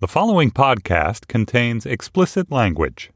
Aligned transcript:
The 0.00 0.06
following 0.06 0.52
podcast 0.52 1.26
contains 1.26 1.84
explicit 1.84 2.52
language. 2.52 3.10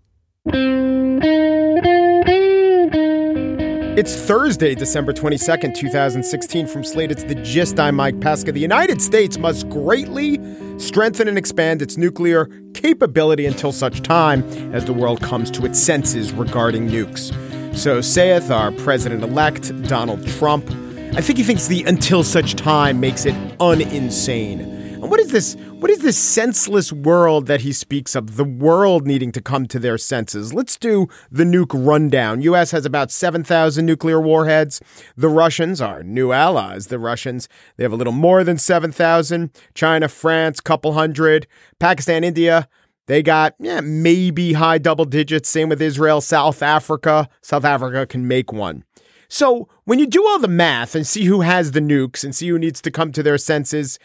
It's 3.97 4.17
Thursday, 4.17 4.75
December 4.75 5.13
22nd, 5.13 5.77
2016. 5.77 6.67
From 6.67 6.83
Slate, 6.83 7.13
it's 7.13 7.23
The 7.23 7.37
Gist. 7.37 7.79
I'm 7.79 7.95
Mike 7.95 8.19
Pesca. 8.19 8.51
The 8.51 8.59
United 8.59 9.01
States 9.01 9.39
must 9.39 9.69
greatly 9.69 10.41
strengthen 10.81 11.29
and 11.29 11.39
expand 11.39 11.83
its 11.83 11.97
nuclear 11.97 12.51
capability 12.75 13.47
until 13.47 13.71
such 13.71 14.03
time 14.03 14.43
as 14.75 14.85
the 14.85 14.93
world 14.93 15.21
comes 15.21 15.53
to 15.53 15.65
its 15.65 15.81
senses 15.81 16.33
regarding 16.33 16.89
nukes. 16.89 17.33
So 17.77 18.01
saith 18.01 18.51
our 18.51 18.73
president 18.73 19.23
elect, 19.23 19.71
Donald 19.87 20.27
Trump. 20.27 20.69
I 21.15 21.21
think 21.21 21.39
he 21.39 21.45
thinks 21.45 21.69
the 21.69 21.85
until 21.85 22.25
such 22.25 22.57
time 22.57 22.99
makes 22.99 23.25
it 23.25 23.37
uninsane. 23.59 24.63
And 24.95 25.09
what 25.09 25.21
is 25.21 25.31
this? 25.31 25.57
What 25.83 25.91
is 25.91 25.99
this 25.99 26.17
senseless 26.17 26.93
world 26.93 27.47
that 27.47 27.63
he 27.63 27.73
speaks 27.73 28.15
of? 28.15 28.37
The 28.37 28.45
world 28.45 29.05
needing 29.05 29.33
to 29.33 29.41
come 29.41 29.67
to 29.67 29.81
their 29.81 29.99
senses. 29.99 30.55
Let's 30.55 30.77
do 30.77 31.09
the 31.29 31.43
nuke 31.43 31.73
rundown. 31.75 32.41
U.S. 32.43 32.71
has 32.71 32.87
about 32.87 33.11
7,000 33.11 33.85
nuclear 33.85 34.21
warheads. 34.21 34.81
The 35.17 35.29
Russians 35.29 35.81
are 35.81 36.05
new 36.05 36.31
allies. 36.31 36.87
The 36.87 37.01
Russians, 37.01 37.49
they 37.77 37.83
have 37.83 37.93
a 37.93 37.97
little 37.97 38.13
more 38.13 38.45
than 38.45 38.59
7,000. 38.59 39.51
China, 39.75 40.07
France, 40.07 40.61
couple 40.61 40.93
hundred. 40.93 41.49
Pakistan, 41.81 42.23
India, 42.23 42.69
they 43.07 43.21
got 43.21 43.57
yeah, 43.59 43.81
maybe 43.81 44.53
high 44.53 44.79
double 44.79 45.05
digits. 45.05 45.49
Same 45.49 45.69
with 45.69 45.83
Israel, 45.83 46.21
South 46.21 46.63
Africa. 46.63 47.29
South 47.41 47.65
Africa 47.65 48.07
can 48.07 48.29
make 48.29 48.53
one. 48.53 48.85
So 49.27 49.69
when 49.83 49.99
you 49.99 50.07
do 50.07 50.25
all 50.29 50.39
the 50.39 50.47
math 50.47 50.95
and 50.95 51.05
see 51.05 51.25
who 51.25 51.41
has 51.41 51.73
the 51.73 51.81
nukes 51.81 52.23
and 52.23 52.37
see 52.37 52.47
who 52.47 52.59
needs 52.61 52.81
to 52.83 52.93
come 52.93 53.11
to 53.11 53.23
their 53.25 53.37
senses, 53.37 53.99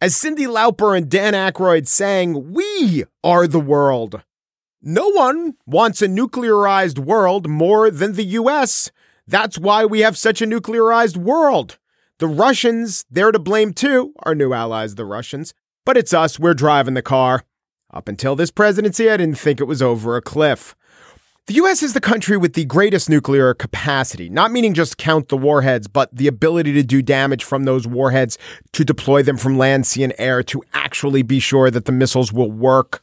as 0.00 0.14
Cyndi 0.14 0.46
Lauper 0.46 0.96
and 0.96 1.10
Dan 1.10 1.32
Aykroyd 1.34 1.88
sang, 1.88 2.52
We 2.52 3.04
are 3.24 3.46
the 3.46 3.60
world. 3.60 4.22
No 4.80 5.08
one 5.08 5.54
wants 5.66 6.02
a 6.02 6.06
nuclearized 6.06 6.98
world 6.98 7.48
more 7.48 7.90
than 7.90 8.12
the 8.12 8.24
US. 8.24 8.92
That's 9.26 9.58
why 9.58 9.84
we 9.84 10.00
have 10.00 10.16
such 10.16 10.40
a 10.40 10.46
nuclearized 10.46 11.16
world. 11.16 11.78
The 12.18 12.28
Russians, 12.28 13.04
they're 13.10 13.32
to 13.32 13.38
blame 13.38 13.72
too, 13.72 14.14
our 14.22 14.34
new 14.34 14.52
allies, 14.52 14.94
the 14.94 15.04
Russians. 15.04 15.52
But 15.84 15.96
it's 15.96 16.14
us, 16.14 16.38
we're 16.38 16.54
driving 16.54 16.94
the 16.94 17.02
car. 17.02 17.44
Up 17.92 18.08
until 18.08 18.36
this 18.36 18.50
presidency, 18.50 19.10
I 19.10 19.16
didn't 19.16 19.38
think 19.38 19.60
it 19.60 19.64
was 19.64 19.82
over 19.82 20.16
a 20.16 20.22
cliff. 20.22 20.76
The 21.48 21.54
US 21.54 21.82
is 21.82 21.94
the 21.94 22.00
country 22.02 22.36
with 22.36 22.52
the 22.52 22.66
greatest 22.66 23.08
nuclear 23.08 23.54
capacity, 23.54 24.28
not 24.28 24.52
meaning 24.52 24.74
just 24.74 24.98
count 24.98 25.30
the 25.30 25.36
warheads, 25.38 25.88
but 25.88 26.14
the 26.14 26.26
ability 26.26 26.74
to 26.74 26.82
do 26.82 27.00
damage 27.00 27.42
from 27.42 27.64
those 27.64 27.86
warheads, 27.86 28.36
to 28.74 28.84
deploy 28.84 29.22
them 29.22 29.38
from 29.38 29.56
land, 29.56 29.86
sea, 29.86 30.04
and 30.04 30.12
air, 30.18 30.42
to 30.42 30.62
actually 30.74 31.22
be 31.22 31.40
sure 31.40 31.70
that 31.70 31.86
the 31.86 31.90
missiles 31.90 32.34
will 32.34 32.52
work. 32.52 33.02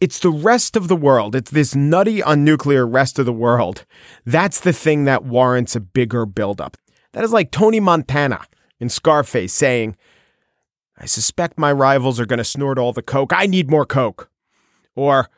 It's 0.00 0.18
the 0.18 0.32
rest 0.32 0.74
of 0.74 0.88
the 0.88 0.96
world. 0.96 1.36
It's 1.36 1.52
this 1.52 1.72
nutty 1.72 2.20
on 2.20 2.42
nuclear 2.42 2.84
rest 2.84 3.20
of 3.20 3.26
the 3.26 3.32
world. 3.32 3.84
That's 4.26 4.58
the 4.58 4.72
thing 4.72 5.04
that 5.04 5.24
warrants 5.24 5.76
a 5.76 5.80
bigger 5.80 6.26
buildup. 6.26 6.76
That 7.12 7.22
is 7.22 7.32
like 7.32 7.52
Tony 7.52 7.78
Montana 7.78 8.40
in 8.80 8.88
Scarface 8.88 9.52
saying, 9.52 9.94
I 10.98 11.06
suspect 11.06 11.60
my 11.60 11.70
rivals 11.70 12.18
are 12.18 12.26
going 12.26 12.38
to 12.38 12.44
snort 12.44 12.76
all 12.76 12.92
the 12.92 13.02
coke. 13.02 13.32
I 13.32 13.46
need 13.46 13.70
more 13.70 13.86
coke. 13.86 14.28
Or, 14.96 15.30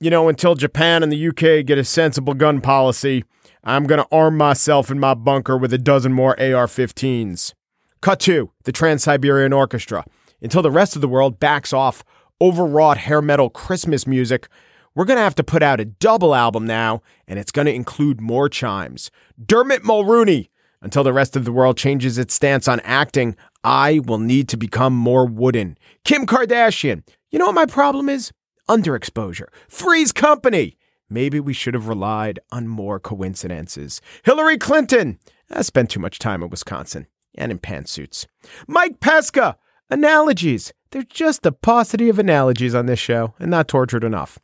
you 0.00 0.10
know, 0.10 0.28
until 0.28 0.54
Japan 0.54 1.02
and 1.02 1.10
the 1.10 1.28
UK 1.28 1.66
get 1.66 1.78
a 1.78 1.84
sensible 1.84 2.34
gun 2.34 2.60
policy, 2.60 3.24
I'm 3.64 3.84
going 3.84 4.00
to 4.00 4.08
arm 4.12 4.36
myself 4.36 4.90
in 4.90 5.00
my 5.00 5.14
bunker 5.14 5.56
with 5.56 5.72
a 5.72 5.78
dozen 5.78 6.12
more 6.12 6.38
AR 6.40 6.66
15s. 6.66 7.54
Cut 8.00 8.20
to 8.20 8.52
the 8.64 8.72
Trans 8.72 9.02
Siberian 9.02 9.52
Orchestra. 9.52 10.04
Until 10.40 10.62
the 10.62 10.70
rest 10.70 10.94
of 10.94 11.02
the 11.02 11.08
world 11.08 11.40
backs 11.40 11.72
off 11.72 12.04
overwrought 12.40 12.98
hair 12.98 13.20
metal 13.20 13.50
Christmas 13.50 14.06
music, 14.06 14.48
we're 14.94 15.04
going 15.04 15.16
to 15.16 15.22
have 15.22 15.34
to 15.34 15.44
put 15.44 15.62
out 15.62 15.80
a 15.80 15.84
double 15.84 16.34
album 16.34 16.66
now, 16.66 17.02
and 17.26 17.38
it's 17.38 17.50
going 17.50 17.66
to 17.66 17.74
include 17.74 18.20
more 18.20 18.48
chimes. 18.48 19.10
Dermot 19.44 19.82
Mulroney! 19.82 20.48
Until 20.80 21.02
the 21.02 21.12
rest 21.12 21.34
of 21.34 21.44
the 21.44 21.52
world 21.52 21.76
changes 21.76 22.18
its 22.18 22.34
stance 22.34 22.68
on 22.68 22.78
acting, 22.80 23.34
I 23.64 24.00
will 24.04 24.18
need 24.18 24.48
to 24.50 24.56
become 24.56 24.94
more 24.94 25.26
wooden. 25.26 25.76
Kim 26.04 26.24
Kardashian. 26.24 27.02
You 27.32 27.40
know 27.40 27.46
what 27.46 27.56
my 27.56 27.66
problem 27.66 28.08
is? 28.08 28.30
Underexposure. 28.68 29.48
Three's 29.68 30.12
Company. 30.12 30.76
Maybe 31.10 31.40
we 31.40 31.54
should 31.54 31.74
have 31.74 31.88
relied 31.88 32.38
on 32.52 32.68
more 32.68 33.00
coincidences. 33.00 34.00
Hillary 34.24 34.58
Clinton. 34.58 35.18
I 35.50 35.62
spent 35.62 35.90
too 35.90 36.00
much 36.00 36.18
time 36.18 36.42
in 36.42 36.50
Wisconsin 36.50 37.06
and 37.34 37.50
in 37.50 37.58
pantsuits. 37.58 38.26
Mike 38.66 39.00
Pesca. 39.00 39.56
Analogies. 39.90 40.72
There's 40.90 41.06
just 41.06 41.46
a 41.46 41.52
paucity 41.52 42.10
of 42.10 42.18
analogies 42.18 42.74
on 42.74 42.86
this 42.86 42.98
show 42.98 43.34
and 43.38 43.50
not 43.50 43.68
tortured 43.68 44.04
enough. 44.04 44.38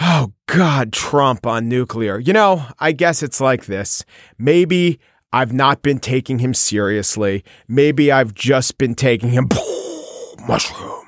Oh, 0.00 0.32
God, 0.46 0.92
Trump 0.92 1.46
on 1.46 1.68
nuclear. 1.68 2.18
You 2.18 2.34
know, 2.34 2.66
I 2.78 2.92
guess 2.92 3.22
it's 3.22 3.40
like 3.40 3.66
this. 3.66 4.04
Maybe 4.38 5.00
I've 5.32 5.52
not 5.52 5.82
been 5.82 5.98
taking 5.98 6.38
him 6.38 6.54
seriously. 6.54 7.42
Maybe 7.66 8.12
I've 8.12 8.34
just 8.34 8.78
been 8.78 8.94
taking 8.94 9.30
him 9.30 9.48
mushroom. 10.46 11.07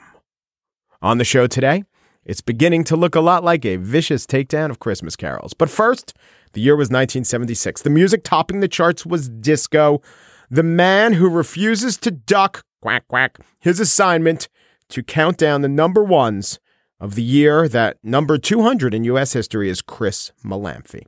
On 1.02 1.16
the 1.16 1.24
show 1.24 1.46
today, 1.46 1.84
it's 2.26 2.42
beginning 2.42 2.84
to 2.84 2.94
look 2.94 3.14
a 3.14 3.22
lot 3.22 3.42
like 3.42 3.64
a 3.64 3.76
vicious 3.76 4.26
takedown 4.26 4.68
of 4.68 4.80
Christmas 4.80 5.16
carols. 5.16 5.54
But 5.54 5.70
first, 5.70 6.12
the 6.52 6.60
year 6.60 6.76
was 6.76 6.88
1976. 6.88 7.80
The 7.80 7.88
music 7.88 8.22
topping 8.22 8.60
the 8.60 8.68
charts 8.68 9.06
was 9.06 9.30
disco. 9.30 10.02
The 10.50 10.62
man 10.62 11.14
who 11.14 11.30
refuses 11.30 11.96
to 11.98 12.10
duck, 12.10 12.66
quack, 12.82 13.08
quack, 13.08 13.38
his 13.60 13.80
assignment 13.80 14.50
to 14.90 15.02
count 15.02 15.38
down 15.38 15.62
the 15.62 15.68
number 15.68 16.04
ones 16.04 16.60
of 17.00 17.14
the 17.14 17.22
year 17.22 17.66
that 17.66 17.96
number 18.02 18.36
200 18.36 18.92
in 18.92 19.04
U.S. 19.04 19.32
history 19.32 19.70
is 19.70 19.80
Chris 19.80 20.32
Molanphy. 20.44 21.06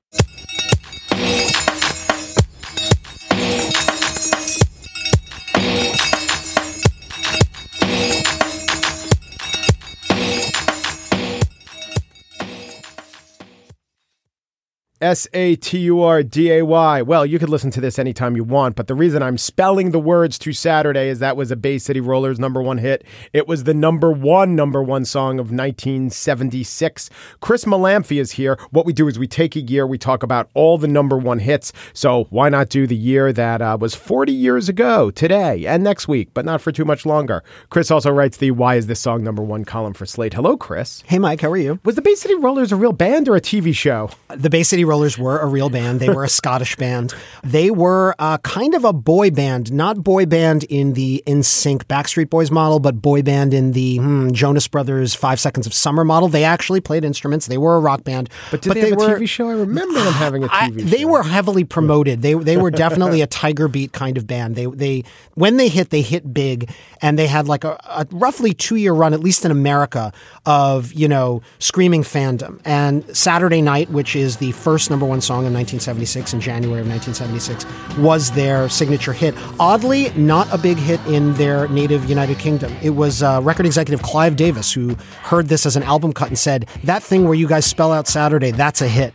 S 15.03 15.27
A 15.33 15.57
T 15.57 15.79
U 15.81 16.01
R 16.01 16.23
D 16.23 16.53
A 16.53 16.65
Y. 16.65 17.03
Well, 17.03 17.27
you 17.27 17.41
could 17.41 17.49
listen 17.49 17.73
to 17.73 17.81
this 17.81 17.99
anytime 17.99 18.37
you 18.37 18.45
want, 18.45 18.77
but 18.77 18.87
the 18.87 18.95
reason 18.95 19.23
I'm 19.23 19.37
spelling 19.37 19.91
the 19.91 19.99
words 19.99 20.39
to 20.39 20.53
Saturday 20.53 21.09
is 21.09 21.19
that 21.19 21.37
was 21.37 21.51
a 21.51 21.57
Bay 21.57 21.79
City 21.79 22.01
Rollers 22.01 22.39
number 22.39 22.63
one 22.63 22.79
hit. 22.79 23.05
It 23.33 23.49
was 23.49 23.65
the 23.65 23.75
number 23.75 24.13
one, 24.13 24.55
number 24.55 24.83
one 24.83 25.05
song 25.05 25.41
of 25.41 25.51
1976. 25.51 27.11
Chris 27.41 27.65
Molanphy 27.65 28.21
is 28.21 28.33
here. 28.33 28.57
What 28.71 28.87
we 28.87 28.93
do 28.93 29.09
is 29.09 29.19
we 29.19 29.27
take 29.27 29.57
a 29.57 29.61
year, 29.61 29.87
we 29.87 29.99
talk 29.99 30.23
about 30.23 30.49
all 30.55 30.79
the 30.79 30.89
number 30.89 31.19
one 31.19 31.41
hits. 31.41 31.73
So 31.93 32.29
why 32.31 32.49
not 32.49 32.69
do 32.69 32.87
the 32.87 32.97
year 32.97 33.33
that 33.33 33.61
uh, 33.61 33.77
was 33.81 33.97
40 33.97 34.33
years 34.33 34.69
ago 34.69 35.11
today 35.11 35.67
and 35.67 35.83
next 35.83 36.07
week, 36.07 36.31
but 36.33 36.45
not 36.45 36.61
for 36.61 36.71
too 36.71 36.84
much 36.84 37.05
longer? 37.05 37.43
Chris 37.71 37.91
also 37.91 38.13
writes 38.13 38.37
the 38.37 38.53
Why 38.53 38.77
is 38.77 38.87
this 38.87 39.01
song 39.01 39.25
number 39.25 39.43
one 39.43 39.65
column 39.65 39.95
for 39.95 40.07
Slate. 40.07 40.34
Hello, 40.34 40.57
Chris. 40.57 41.03
Hey, 41.07 41.19
Mike, 41.19 41.41
how 41.41 41.51
are 41.51 41.57
you? 41.57 41.81
Was 41.84 41.97
the 41.97 42.03
Bay 42.03 42.15
City 42.15 42.37
Rollers 42.37 42.71
a 42.71 42.77
real 42.77 42.93
band 42.93 43.29
or 43.29 43.34
a 43.34 43.41
TV 43.41 43.75
show? 43.75 44.11
The 44.29 44.51
Bay 44.51 44.63
City 44.63 44.84
Rollers 44.92 45.16
were 45.16 45.38
a 45.38 45.47
real 45.47 45.70
band. 45.70 46.00
They 46.00 46.10
were 46.10 46.22
a 46.22 46.28
Scottish 46.28 46.76
band. 46.76 47.14
They 47.42 47.70
were 47.70 48.14
uh, 48.19 48.36
kind 48.38 48.75
of 48.75 48.84
a 48.84 48.92
boy 48.92 49.30
band, 49.30 49.72
not 49.72 50.04
boy 50.04 50.26
band 50.26 50.64
in 50.64 50.92
the 50.92 51.22
NSYNC 51.26 51.84
Backstreet 51.84 52.28
Boys 52.28 52.50
model, 52.50 52.78
but 52.78 53.00
boy 53.00 53.22
band 53.22 53.54
in 53.54 53.72
the 53.72 53.97
hmm, 53.97 54.32
Jonas 54.32 54.69
Brothers 54.69 55.14
Five 55.14 55.41
Seconds 55.41 55.66
of 55.66 55.72
Summer 55.72 56.04
model. 56.04 56.28
They 56.28 56.44
actually 56.44 56.82
played 56.82 57.06
instruments. 57.06 57.47
They 57.47 57.56
were 57.56 57.76
a 57.76 57.80
rock 57.80 58.04
band. 58.04 58.28
But 58.50 58.60
did 58.60 58.75
they, 58.75 58.91
have 58.91 58.98
were, 58.98 59.16
a 59.16 59.20
TV 59.20 59.26
show? 59.26 59.48
I 59.48 59.54
remember 59.54 59.98
them 59.98 60.12
having 60.12 60.44
a 60.44 60.48
TV 60.48 60.53
I, 60.53 60.66
show. 60.69 60.72
They 60.72 61.04
were 61.06 61.22
heavily 61.22 61.64
promoted. 61.64 62.20
They 62.20 62.34
they 62.34 62.59
were 62.59 62.70
definitely 62.84 63.22
a 63.22 63.26
Tiger 63.26 63.69
Beat 63.69 63.92
kind 63.92 64.19
of 64.19 64.26
band. 64.26 64.56
They 64.56 64.66
they 64.66 65.04
when 65.36 65.56
they 65.56 65.69
hit, 65.69 65.88
they 65.88 66.03
hit 66.03 66.34
big, 66.34 66.70
and 67.00 67.19
they 67.19 67.28
had 67.28 67.48
like 67.48 67.64
a, 67.64 67.80
a 67.86 68.06
roughly 68.10 68.53
two 68.53 68.76
year 68.76 68.92
run, 68.92 69.14
at 69.14 69.20
least 69.20 69.47
in 69.47 69.50
America, 69.50 70.12
of 70.45 70.92
you 70.92 71.09
know 71.09 71.41
screaming 71.60 72.03
fandom. 72.03 72.60
And 72.66 73.16
Saturday 73.16 73.62
Night, 73.62 73.88
which 73.91 74.15
is 74.15 74.36
the 74.36 74.53
first 74.53 74.82
number 74.91 75.07
one 75.07 75.21
song 75.21 75.47
in 75.47 75.53
1976 75.53 76.34
in 76.34 76.41
January 76.41 76.81
of 76.81 76.89
1976, 76.89 77.99
was 77.99 78.31
their 78.33 78.69
signature 78.69 79.13
hit. 79.13 79.34
Oddly, 79.59 80.11
not 80.11 80.53
a 80.53 80.59
big 80.59 80.79
hit 80.79 81.01
in 81.07 81.34
their 81.34 81.69
native 81.69 82.09
United 82.09 82.39
Kingdom. 82.39 82.73
It 82.83 82.91
was 82.91 83.23
uh, 83.23 83.41
record 83.43 83.67
executive 83.67 84.03
Clive 84.03 84.37
Davis 84.37 84.73
who 84.73 84.95
heard 85.23 85.49
this 85.49 85.67
as 85.67 85.77
an 85.77 85.83
album 85.83 86.13
cut 86.13 86.29
and 86.29 86.39
said, 86.39 86.67
"That 86.84 87.03
thing 87.03 87.25
where 87.25 87.34
you 87.34 87.49
guys 87.49 87.67
spell 87.67 87.93
out 87.93 88.07
Saturday, 88.09 88.51
that's 88.51 88.83
a 88.83 88.89
hit." 88.89 89.15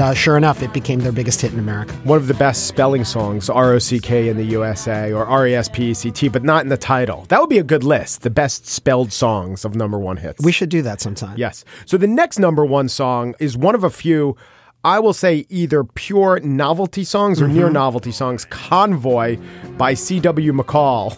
Uh, 0.00 0.14
sure 0.14 0.36
enough, 0.36 0.62
it 0.62 0.72
became 0.72 1.00
their 1.00 1.12
biggest 1.12 1.40
hit 1.40 1.52
in 1.52 1.58
America. 1.58 1.92
One 2.04 2.16
of 2.18 2.26
the 2.26 2.34
best 2.34 2.66
spelling 2.66 3.04
songs, 3.04 3.48
R 3.50 3.72
O 3.74 3.78
C 3.78 4.00
K 4.00 4.28
in 4.28 4.36
the 4.36 4.44
USA 4.44 5.12
or 5.12 5.24
R 5.26 5.46
E 5.46 5.54
S 5.54 5.68
P 5.68 5.90
E 5.90 5.94
C 5.94 6.10
T, 6.10 6.28
but 6.28 6.42
not 6.42 6.62
in 6.64 6.68
the 6.70 6.76
title. 6.76 7.26
That 7.28 7.40
would 7.40 7.50
be 7.50 7.58
a 7.58 7.62
good 7.62 7.84
list. 7.84 8.22
The 8.22 8.30
best 8.30 8.66
spelled 8.66 9.12
songs 9.12 9.64
of 9.64 9.74
number 9.76 9.98
one 9.98 10.16
hits. 10.16 10.42
We 10.42 10.50
should 10.52 10.70
do 10.70 10.82
that 10.82 11.00
sometime. 11.00 11.36
Yes. 11.38 11.64
So 11.86 11.96
the 11.96 12.06
next 12.08 12.38
number 12.38 12.64
one 12.64 12.88
song 12.88 13.34
is 13.38 13.56
one 13.56 13.74
of 13.74 13.84
a 13.84 13.90
few 13.90 14.36
I 14.82 14.98
will 14.98 15.12
say 15.12 15.44
either 15.50 15.84
pure 15.84 16.40
novelty 16.40 17.04
songs 17.04 17.40
or 17.42 17.44
Mm-hmm. 17.44 17.54
near 17.54 17.70
novelty 17.70 18.12
songs. 18.12 18.46
Convoy 18.46 19.36
by 19.76 19.92
C.W. 19.92 20.52
McCall. 20.54 21.14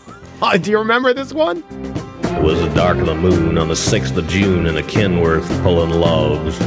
Do 0.63 0.71
you 0.73 0.79
remember 0.79 1.15
this 1.15 1.33
one? 1.33 1.63
It 2.37 2.43
was 2.43 2.61
the 2.61 2.75
dark 2.75 2.99
of 2.99 3.07
the 3.07 3.15
moon 3.15 3.57
on 3.59 3.69
the 3.69 3.75
6th 3.75 4.17
of 4.17 4.27
June 4.27 4.67
in 4.67 4.77
a 4.77 4.83
Kenworth 4.83 5.47
pulling 5.63 5.91
logs. 5.91 6.59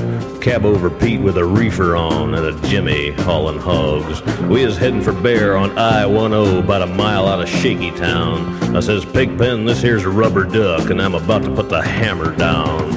Cab 0.41 0.63
over 0.63 0.89
Pete 0.89 1.19
with 1.19 1.37
a 1.37 1.43
reefer 1.43 1.95
on 1.95 2.33
and 2.35 2.45
a 2.45 2.67
Jimmy 2.67 3.11
hauling 3.11 3.59
hogs. 3.59 4.21
We 4.43 4.63
is 4.63 4.77
heading 4.77 5.01
for 5.01 5.11
Bear 5.11 5.57
on 5.57 5.77
I-10 5.77 6.59
about 6.59 6.81
a 6.81 6.85
mile 6.87 7.27
out 7.27 7.41
of 7.41 7.49
Shaky 7.49 7.91
Town. 7.91 8.75
I 8.75 8.79
says, 8.79 9.03
Pigpen, 9.05 9.65
this 9.65 9.81
here's 9.81 10.03
a 10.05 10.09
rubber 10.09 10.43
duck 10.45 10.89
and 10.89 11.01
I'm 11.01 11.15
about 11.15 11.43
to 11.43 11.53
put 11.53 11.69
the 11.69 11.81
hammer 11.81 12.35
down. 12.35 12.93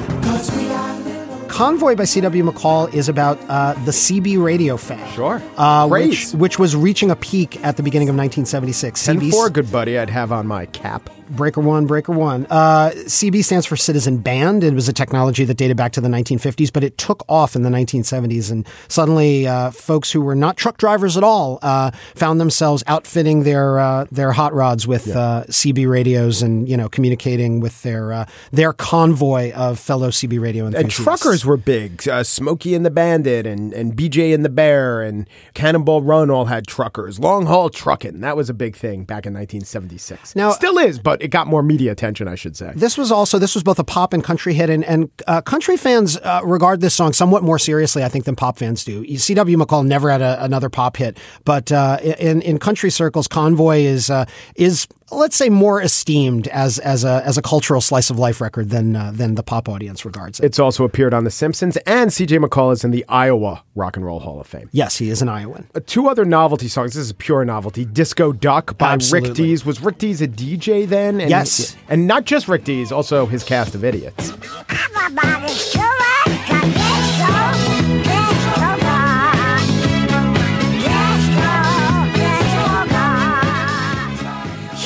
Convoy 1.49 1.95
by 1.95 2.05
C.W. 2.05 2.43
McCall 2.43 2.93
is 2.93 3.09
about 3.09 3.37
uh, 3.49 3.73
the 3.83 3.91
CB 3.91 4.41
radio 4.41 4.77
fan. 4.77 5.11
Sure. 5.13 5.43
Uh, 5.57 5.87
Great. 5.89 6.09
which, 6.09 6.31
which 6.33 6.59
was 6.59 6.73
reaching 6.75 7.11
a 7.11 7.17
peak 7.17 7.61
at 7.65 7.75
the 7.75 7.83
beginning 7.83 8.07
of 8.07 8.15
1976. 8.15 9.07
And 9.09 9.19
CB 9.19 9.31
four, 9.31 9.49
good 9.49 9.69
buddy, 9.69 9.97
I'd 9.99 10.09
have 10.09 10.31
on 10.31 10.47
my 10.47 10.67
cap. 10.67 11.09
Breaker 11.29 11.61
One, 11.61 11.85
Breaker 11.85 12.11
One. 12.11 12.45
Uh, 12.49 12.91
CB 13.05 13.43
stands 13.43 13.65
for 13.65 13.75
Citizen 13.75 14.17
Band. 14.17 14.63
It 14.63 14.73
was 14.73 14.89
a 14.89 14.93
technology 14.93 15.45
that 15.45 15.55
dated 15.55 15.77
back 15.77 15.91
to 15.93 16.01
the 16.01 16.07
1950s, 16.09 16.71
but 16.73 16.83
it 16.83 16.97
took 16.97 17.23
off 17.29 17.55
in 17.55 17.61
the 17.63 17.69
1970s. 17.69 18.51
And 18.51 18.65
suddenly, 18.87 19.47
uh, 19.47 19.71
folks 19.71 20.11
who 20.11 20.21
were 20.21 20.35
not 20.35 20.57
truck 20.57 20.77
drivers 20.77 21.17
at 21.17 21.23
all 21.23 21.59
uh, 21.61 21.91
found 22.15 22.39
themselves 22.41 22.83
outfitting 22.87 23.43
their 23.43 23.79
uh, 23.79 24.05
their 24.11 24.31
hot 24.31 24.53
rods 24.53 24.87
with 24.87 25.07
uh, 25.15 25.43
CB 25.47 25.89
radios 25.89 26.41
and 26.41 26.67
you 26.67 26.75
know 26.77 26.89
communicating 26.89 27.59
with 27.59 27.81
their 27.83 28.11
uh, 28.11 28.25
their 28.51 28.73
convoy 28.73 29.51
of 29.53 29.79
fellow 29.79 30.09
CB 30.09 30.39
radio 30.41 30.65
And 30.65 30.75
enthusiasts. 30.75 31.03
truckers 31.03 31.45
were 31.45 31.57
big. 31.57 32.07
Uh, 32.07 32.23
Smokey 32.23 32.73
and 32.75 32.85
the 32.85 32.89
Bandit 32.91 33.45
and, 33.45 33.73
and 33.73 33.95
BJ 33.95 34.33
and 34.33 34.43
the 34.43 34.49
Bear 34.49 35.01
and 35.01 35.27
Cannonball 35.53 36.01
Run 36.01 36.29
all 36.29 36.45
had 36.45 36.67
truckers. 36.67 37.19
Long 37.19 37.45
haul 37.45 37.69
trucking. 37.69 38.21
That 38.21 38.35
was 38.35 38.49
a 38.49 38.53
big 38.53 38.75
thing 38.75 39.03
back 39.03 39.25
in 39.25 39.33
1976. 39.33 40.35
Now- 40.35 40.51
Still 40.51 40.77
is, 40.77 40.99
but 40.99 41.18
it 41.19 41.29
got 41.29 41.47
more 41.47 41.63
media 41.63 41.91
attention, 41.91 42.27
I 42.27 42.35
should 42.35 42.55
say. 42.55 42.71
This 42.75 42.97
was 42.97 43.11
also 43.11 43.39
this 43.39 43.55
was 43.55 43.63
both 43.63 43.79
a 43.79 43.83
pop 43.83 44.13
and 44.13 44.23
country 44.23 44.53
hit, 44.53 44.69
and, 44.69 44.83
and 44.85 45.09
uh, 45.27 45.41
country 45.41 45.77
fans 45.77 46.17
uh, 46.17 46.41
regard 46.43 46.81
this 46.81 46.95
song 46.95 47.13
somewhat 47.13 47.43
more 47.43 47.59
seriously, 47.59 48.03
I 48.03 48.09
think, 48.09 48.25
than 48.25 48.35
pop 48.35 48.57
fans 48.57 48.83
do. 48.83 49.05
C.W. 49.17 49.57
McCall 49.57 49.85
never 49.85 50.09
had 50.09 50.21
a, 50.21 50.43
another 50.43 50.69
pop 50.69 50.97
hit, 50.97 51.17
but 51.45 51.71
uh, 51.71 51.97
in 52.01 52.41
in 52.41 52.57
country 52.57 52.89
circles, 52.89 53.27
Convoy 53.27 53.79
is 53.79 54.09
uh, 54.09 54.25
is 54.55 54.87
let's 55.11 55.35
say 55.35 55.49
more 55.49 55.81
esteemed 55.81 56.47
as 56.49 56.79
as 56.79 57.03
a 57.03 57.21
as 57.25 57.37
a 57.37 57.41
cultural 57.41 57.81
slice 57.81 58.09
of 58.09 58.19
life 58.19 58.39
record 58.41 58.69
than 58.69 58.95
uh, 58.95 59.11
than 59.13 59.35
the 59.35 59.43
pop 59.43 59.67
audience 59.69 60.05
regards 60.05 60.39
it. 60.39 60.45
It's 60.45 60.59
also 60.59 60.83
appeared 60.83 61.13
on 61.13 61.23
The 61.23 61.31
Simpsons, 61.31 61.77
and 61.85 62.09
CJ 62.11 62.43
McCall 62.43 62.73
is 62.73 62.83
in 62.83 62.91
the 62.91 63.05
Iowa 63.09 63.63
Rock 63.75 63.95
and 63.97 64.05
Roll 64.05 64.19
Hall 64.19 64.39
of 64.39 64.47
Fame. 64.47 64.69
yes, 64.71 64.97
he 64.97 65.09
is 65.09 65.21
an 65.21 65.29
Iowan. 65.29 65.67
Uh, 65.75 65.79
Two 65.85 66.07
other 66.07 66.25
novelty 66.25 66.67
songs. 66.67 66.93
This 66.93 67.05
is 67.05 67.13
pure 67.13 67.45
novelty. 67.45 67.85
Disco 67.85 68.31
Duck 68.33 68.77
by 68.77 68.87
Rick 68.93 68.95
Absolutely. 68.95 69.33
Dees. 69.33 69.65
Was 69.65 69.81
Rick 69.81 69.97
Dees 69.99 70.21
a 70.21 70.27
DJ 70.27 70.87
then? 70.87 71.21
And 71.21 71.29
Yes. 71.29 71.75
And 71.87 72.07
not 72.07 72.25
just 72.25 72.47
Rick 72.47 72.63
Dees, 72.63 72.91
also 72.91 73.25
his 73.25 73.43
cast 73.43 73.75
of 73.75 73.83
idiots. 73.83 74.33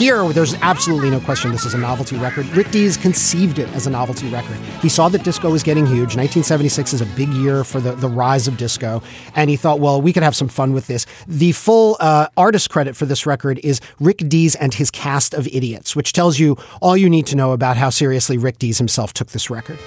Here, 0.03 0.27
there's 0.33 0.55
absolutely 0.55 1.09
no 1.09 1.21
question 1.21 1.53
this 1.53 1.63
is 1.63 1.73
a 1.73 1.77
novelty 1.77 2.17
record. 2.17 2.45
Rick 2.47 2.71
Dees 2.71 2.97
conceived 2.97 3.57
it 3.57 3.69
as 3.69 3.87
a 3.87 3.89
novelty 3.89 4.27
record. 4.27 4.57
He 4.81 4.89
saw 4.89 5.07
that 5.07 5.23
disco 5.23 5.49
was 5.49 5.63
getting 5.63 5.85
huge. 5.85 6.17
1976 6.17 6.91
is 6.91 6.99
a 6.99 7.05
big 7.15 7.29
year 7.29 7.63
for 7.63 7.79
the, 7.79 7.93
the 7.93 8.09
rise 8.09 8.45
of 8.45 8.57
disco, 8.57 9.01
and 9.33 9.49
he 9.49 9.55
thought, 9.55 9.79
well, 9.79 10.01
we 10.01 10.11
could 10.11 10.21
have 10.21 10.35
some 10.35 10.49
fun 10.49 10.73
with 10.73 10.87
this. 10.87 11.05
The 11.25 11.53
full 11.53 11.95
uh, 12.01 12.27
artist 12.35 12.69
credit 12.69 12.97
for 12.97 13.05
this 13.05 13.25
record 13.25 13.61
is 13.63 13.79
Rick 14.01 14.27
Dees 14.27 14.55
and 14.55 14.73
his 14.73 14.91
cast 14.91 15.33
of 15.33 15.47
idiots, 15.47 15.95
which 15.95 16.11
tells 16.11 16.37
you 16.37 16.57
all 16.81 16.97
you 16.97 17.09
need 17.09 17.25
to 17.27 17.37
know 17.37 17.53
about 17.53 17.77
how 17.77 17.89
seriously 17.89 18.37
Rick 18.37 18.59
Dees 18.59 18.79
himself 18.79 19.13
took 19.13 19.29
this 19.29 19.49
record. 19.49 19.79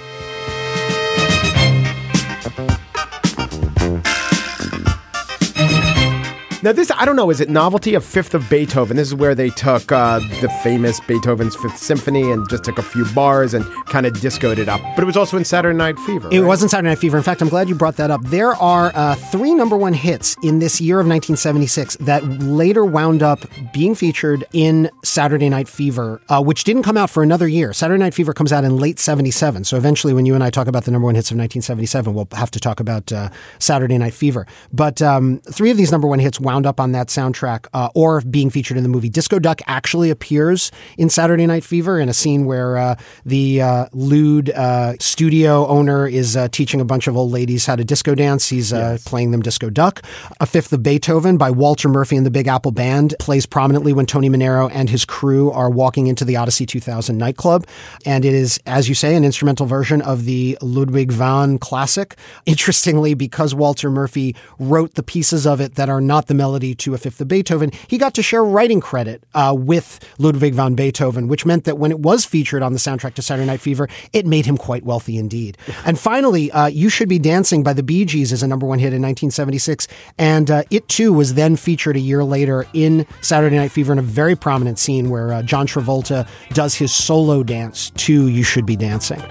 Now, 6.67 6.73
this, 6.73 6.91
I 6.91 7.05
don't 7.05 7.15
know, 7.15 7.29
is 7.29 7.39
it 7.39 7.49
novelty 7.49 7.93
of 7.93 8.03
Fifth 8.03 8.33
of 8.33 8.49
Beethoven? 8.49 8.97
This 8.97 9.07
is 9.07 9.15
where 9.15 9.33
they 9.33 9.49
took 9.51 9.89
uh, 9.89 10.19
the 10.41 10.49
famous 10.63 10.99
Beethoven's 10.99 11.55
Fifth 11.55 11.77
Symphony 11.77 12.29
and 12.29 12.45
just 12.49 12.65
took 12.65 12.77
a 12.77 12.81
few 12.81 13.05
bars 13.15 13.53
and 13.53 13.63
kind 13.85 14.05
of 14.05 14.19
discoed 14.19 14.59
it 14.59 14.67
up. 14.67 14.81
But 14.93 15.03
it 15.03 15.05
was 15.05 15.15
also 15.15 15.37
in 15.37 15.45
Saturday 15.45 15.77
Night 15.77 15.97
Fever. 15.99 16.27
It 16.29 16.41
right? 16.41 16.45
wasn't 16.45 16.71
Saturday 16.71 16.89
Night 16.89 16.97
Fever. 16.97 17.15
In 17.15 17.23
fact, 17.23 17.41
I'm 17.41 17.47
glad 17.47 17.69
you 17.69 17.75
brought 17.75 17.95
that 17.95 18.11
up. 18.11 18.21
There 18.25 18.53
are 18.55 18.91
uh, 18.93 19.15
three 19.15 19.53
number 19.53 19.77
one 19.77 19.93
hits 19.93 20.35
in 20.43 20.59
this 20.59 20.81
year 20.81 20.99
of 20.99 21.07
1976 21.07 21.95
that 22.01 22.21
later 22.25 22.83
wound 22.83 23.23
up 23.23 23.45
being 23.71 23.95
featured 23.95 24.43
in 24.51 24.89
Saturday 25.05 25.47
Night 25.47 25.69
Fever, 25.69 26.21
uh, 26.27 26.43
which 26.43 26.65
didn't 26.65 26.83
come 26.83 26.97
out 26.97 27.09
for 27.09 27.23
another 27.23 27.47
year. 27.47 27.71
Saturday 27.71 28.03
Night 28.03 28.13
Fever 28.13 28.33
comes 28.33 28.51
out 28.51 28.65
in 28.65 28.75
late 28.75 28.99
77. 28.99 29.63
So 29.63 29.77
eventually, 29.77 30.13
when 30.13 30.25
you 30.25 30.35
and 30.35 30.43
I 30.43 30.49
talk 30.49 30.67
about 30.67 30.83
the 30.83 30.91
number 30.91 31.05
one 31.05 31.15
hits 31.15 31.31
of 31.31 31.37
1977, 31.37 32.13
we'll 32.13 32.27
have 32.33 32.51
to 32.51 32.59
talk 32.59 32.81
about 32.81 33.09
uh, 33.13 33.29
Saturday 33.57 33.97
Night 33.97 34.13
Fever. 34.13 34.45
But 34.73 35.01
um, 35.01 35.39
three 35.49 35.71
of 35.71 35.77
these 35.77 35.93
number 35.93 36.09
one 36.09 36.19
hits 36.19 36.41
wound 36.41 36.56
up 36.65 36.79
on 36.79 36.91
that 36.93 37.07
soundtrack 37.07 37.67
uh, 37.73 37.89
or 37.93 38.21
being 38.21 38.49
featured 38.49 38.77
in 38.77 38.83
the 38.83 38.89
movie. 38.89 39.09
Disco 39.09 39.39
Duck 39.39 39.61
actually 39.67 40.09
appears 40.09 40.71
in 40.97 41.09
Saturday 41.09 41.45
Night 41.45 41.63
Fever 41.63 41.99
in 41.99 42.09
a 42.09 42.13
scene 42.13 42.45
where 42.45 42.77
uh, 42.77 42.95
the 43.25 43.61
uh, 43.61 43.85
lewd 43.93 44.49
uh, 44.49 44.93
studio 44.99 45.67
owner 45.67 46.07
is 46.07 46.35
uh, 46.35 46.47
teaching 46.49 46.81
a 46.81 46.85
bunch 46.85 47.07
of 47.07 47.15
old 47.15 47.31
ladies 47.31 47.65
how 47.65 47.75
to 47.75 47.83
disco 47.83 48.15
dance. 48.15 48.49
He's 48.49 48.73
uh, 48.73 48.97
playing 49.05 49.31
them 49.31 49.41
Disco 49.41 49.69
Duck. 49.69 50.01
A 50.39 50.45
Fifth 50.45 50.71
of 50.73 50.83
Beethoven 50.83 51.37
by 51.37 51.51
Walter 51.51 51.89
Murphy 51.89 52.15
and 52.15 52.25
the 52.25 52.31
Big 52.31 52.47
Apple 52.47 52.71
Band 52.71 53.15
plays 53.19 53.45
prominently 53.45 53.93
when 53.93 54.05
Tony 54.05 54.29
Manero 54.29 54.69
and 54.71 54.89
his 54.89 55.05
crew 55.05 55.51
are 55.51 55.69
walking 55.69 56.07
into 56.07 56.25
the 56.25 56.35
Odyssey 56.35 56.65
2000 56.65 57.17
nightclub. 57.17 57.65
And 58.05 58.25
it 58.25 58.33
is, 58.33 58.59
as 58.65 58.89
you 58.89 58.95
say, 58.95 59.15
an 59.15 59.25
instrumental 59.25 59.65
version 59.65 60.01
of 60.01 60.25
the 60.25 60.57
Ludwig 60.61 61.11
van 61.11 61.57
classic. 61.57 62.15
Interestingly, 62.45 63.13
because 63.13 63.53
Walter 63.53 63.89
Murphy 63.89 64.35
wrote 64.59 64.95
the 64.95 65.03
pieces 65.03 65.45
of 65.45 65.61
it 65.61 65.75
that 65.75 65.89
are 65.89 66.01
not 66.01 66.27
the 66.27 66.33
melody 66.37 66.75
to 66.75 66.93
a 66.93 66.97
Fifth 66.97 67.19
of 67.19 67.27
Beethoven, 67.27 67.71
he 67.87 67.97
got 67.97 68.13
to 68.13 68.23
share 68.23 68.43
writing 68.43 68.79
credit 68.79 69.23
uh, 69.33 69.55
with 69.57 69.99
Ludwig 70.17 70.53
van 70.53 70.75
Beethoven, 70.75 71.27
which 71.27 71.45
meant 71.45 71.65
that 71.65 71.77
when 71.77 71.91
it 71.91 71.99
was 71.99 72.25
featured 72.25 72.63
on 72.63 72.73
the 72.73 72.79
soundtrack 72.79 73.15
to 73.15 73.21
Saturday 73.21 73.47
Night 73.47 73.61
Fever, 73.61 73.87
it 74.13 74.25
made 74.25 74.45
him 74.45 74.57
quite 74.57 74.83
wealthy 74.83 75.17
indeed. 75.17 75.57
and 75.85 75.99
finally, 75.99 76.51
uh, 76.51 76.67
You 76.67 76.89
Should 76.89 77.09
Be 77.09 77.19
Dancing 77.19 77.63
by 77.63 77.73
the 77.73 77.83
Bee 77.83 78.05
Gees 78.05 78.31
is 78.31 78.43
a 78.43 78.47
number 78.47 78.65
one 78.65 78.79
hit 78.79 78.93
in 78.93 79.01
1976, 79.01 79.87
and 80.17 80.49
uh, 80.49 80.63
it 80.69 80.87
too 80.87 81.11
was 81.11 81.33
then 81.33 81.55
featured 81.55 81.95
a 81.95 81.99
year 81.99 82.23
later 82.23 82.65
in 82.73 83.05
Saturday 83.21 83.57
Night 83.57 83.71
Fever 83.71 83.91
in 83.91 83.99
a 83.99 84.03
very 84.03 84.35
prominent 84.35 84.79
scene 84.79 85.09
where 85.09 85.33
uh, 85.33 85.41
John 85.41 85.67
Travolta 85.67 86.27
does 86.53 86.75
his 86.75 86.93
solo 86.93 87.43
dance 87.43 87.89
to 87.91 88.27
You 88.27 88.43
Should 88.43 88.65
Be 88.65 88.75
Dancing. 88.75 89.21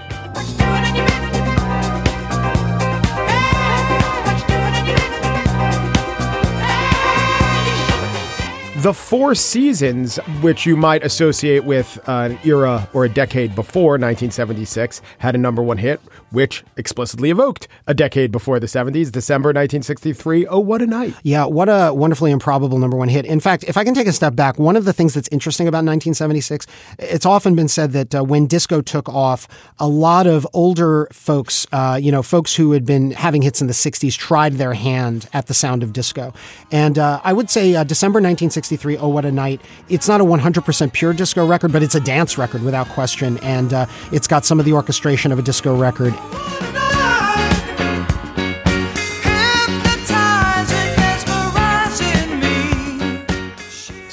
The 8.77 8.93
Four 8.93 9.33
Seasons, 9.33 10.17
which 10.41 10.67
you 10.67 10.77
might 10.77 11.03
associate 11.03 11.63
with 11.63 11.97
an 12.07 12.37
era 12.45 12.87
or 12.93 13.05
a 13.05 13.09
decade 13.09 13.55
before 13.55 13.93
1976, 13.93 15.01
had 15.17 15.33
a 15.33 15.39
number 15.39 15.63
one 15.63 15.79
hit, 15.79 15.99
which 16.31 16.63
explicitly 16.75 17.29
evoked 17.29 17.67
a 17.87 17.93
decade 17.93 18.31
before 18.31 18.59
the 18.59 18.67
70s, 18.67 19.11
December 19.11 19.49
1963. 19.49 20.47
Oh, 20.47 20.59
what 20.59 20.81
a 20.81 20.87
night. 20.87 21.15
Yeah, 21.23 21.45
what 21.45 21.69
a 21.69 21.93
wonderfully 21.93 22.31
improbable 22.31 22.77
number 22.79 22.97
one 22.97 23.09
hit. 23.09 23.25
In 23.25 23.39
fact, 23.39 23.63
if 23.65 23.77
I 23.77 23.83
can 23.83 23.93
take 23.93 24.07
a 24.07 24.13
step 24.13 24.35
back, 24.35 24.59
one 24.59 24.75
of 24.75 24.85
the 24.85 24.93
things 24.93 25.13
that's 25.13 25.29
interesting 25.29 25.67
about 25.67 25.85
1976, 25.85 26.67
it's 26.99 27.25
often 27.25 27.55
been 27.55 27.67
said 27.67 27.91
that 27.93 28.15
uh, 28.15 28.23
when 28.23 28.47
disco 28.47 28.81
took 28.81 29.07
off, 29.09 29.47
a 29.79 29.87
lot 29.87 30.27
of 30.27 30.45
older 30.53 31.07
folks, 31.11 31.65
uh, 31.71 31.99
you 32.01 32.11
know, 32.11 32.21
folks 32.21 32.55
who 32.55 32.71
had 32.73 32.85
been 32.85 33.11
having 33.11 33.41
hits 33.41 33.61
in 33.61 33.67
the 33.67 33.73
60s, 33.73 34.17
tried 34.17 34.53
their 34.53 34.73
hand 34.73 35.27
at 35.33 35.47
the 35.47 35.53
sound 35.53 35.83
of 35.83 35.93
disco. 35.93 36.33
And 36.71 36.99
uh, 36.99 37.21
I 37.23 37.33
would 37.33 37.49
say 37.49 37.75
uh, 37.75 37.83
December 37.83 38.17
1963, 38.17 38.97
Oh 38.97 39.07
What 39.07 39.25
a 39.25 39.31
Night, 39.31 39.61
it's 39.89 40.07
not 40.07 40.21
a 40.21 40.25
100% 40.25 40.93
pure 40.93 41.13
disco 41.13 41.47
record, 41.47 41.71
but 41.71 41.83
it's 41.83 41.95
a 41.95 41.99
dance 41.99 42.37
record 42.37 42.63
without 42.63 42.87
question. 42.89 43.37
And 43.39 43.73
uh, 43.73 43.85
it's 44.11 44.27
got 44.27 44.45
some 44.45 44.59
of 44.59 44.65
the 44.65 44.73
orchestration 44.73 45.31
of 45.31 45.39
a 45.39 45.41
disco 45.41 45.77
record. 45.77 46.16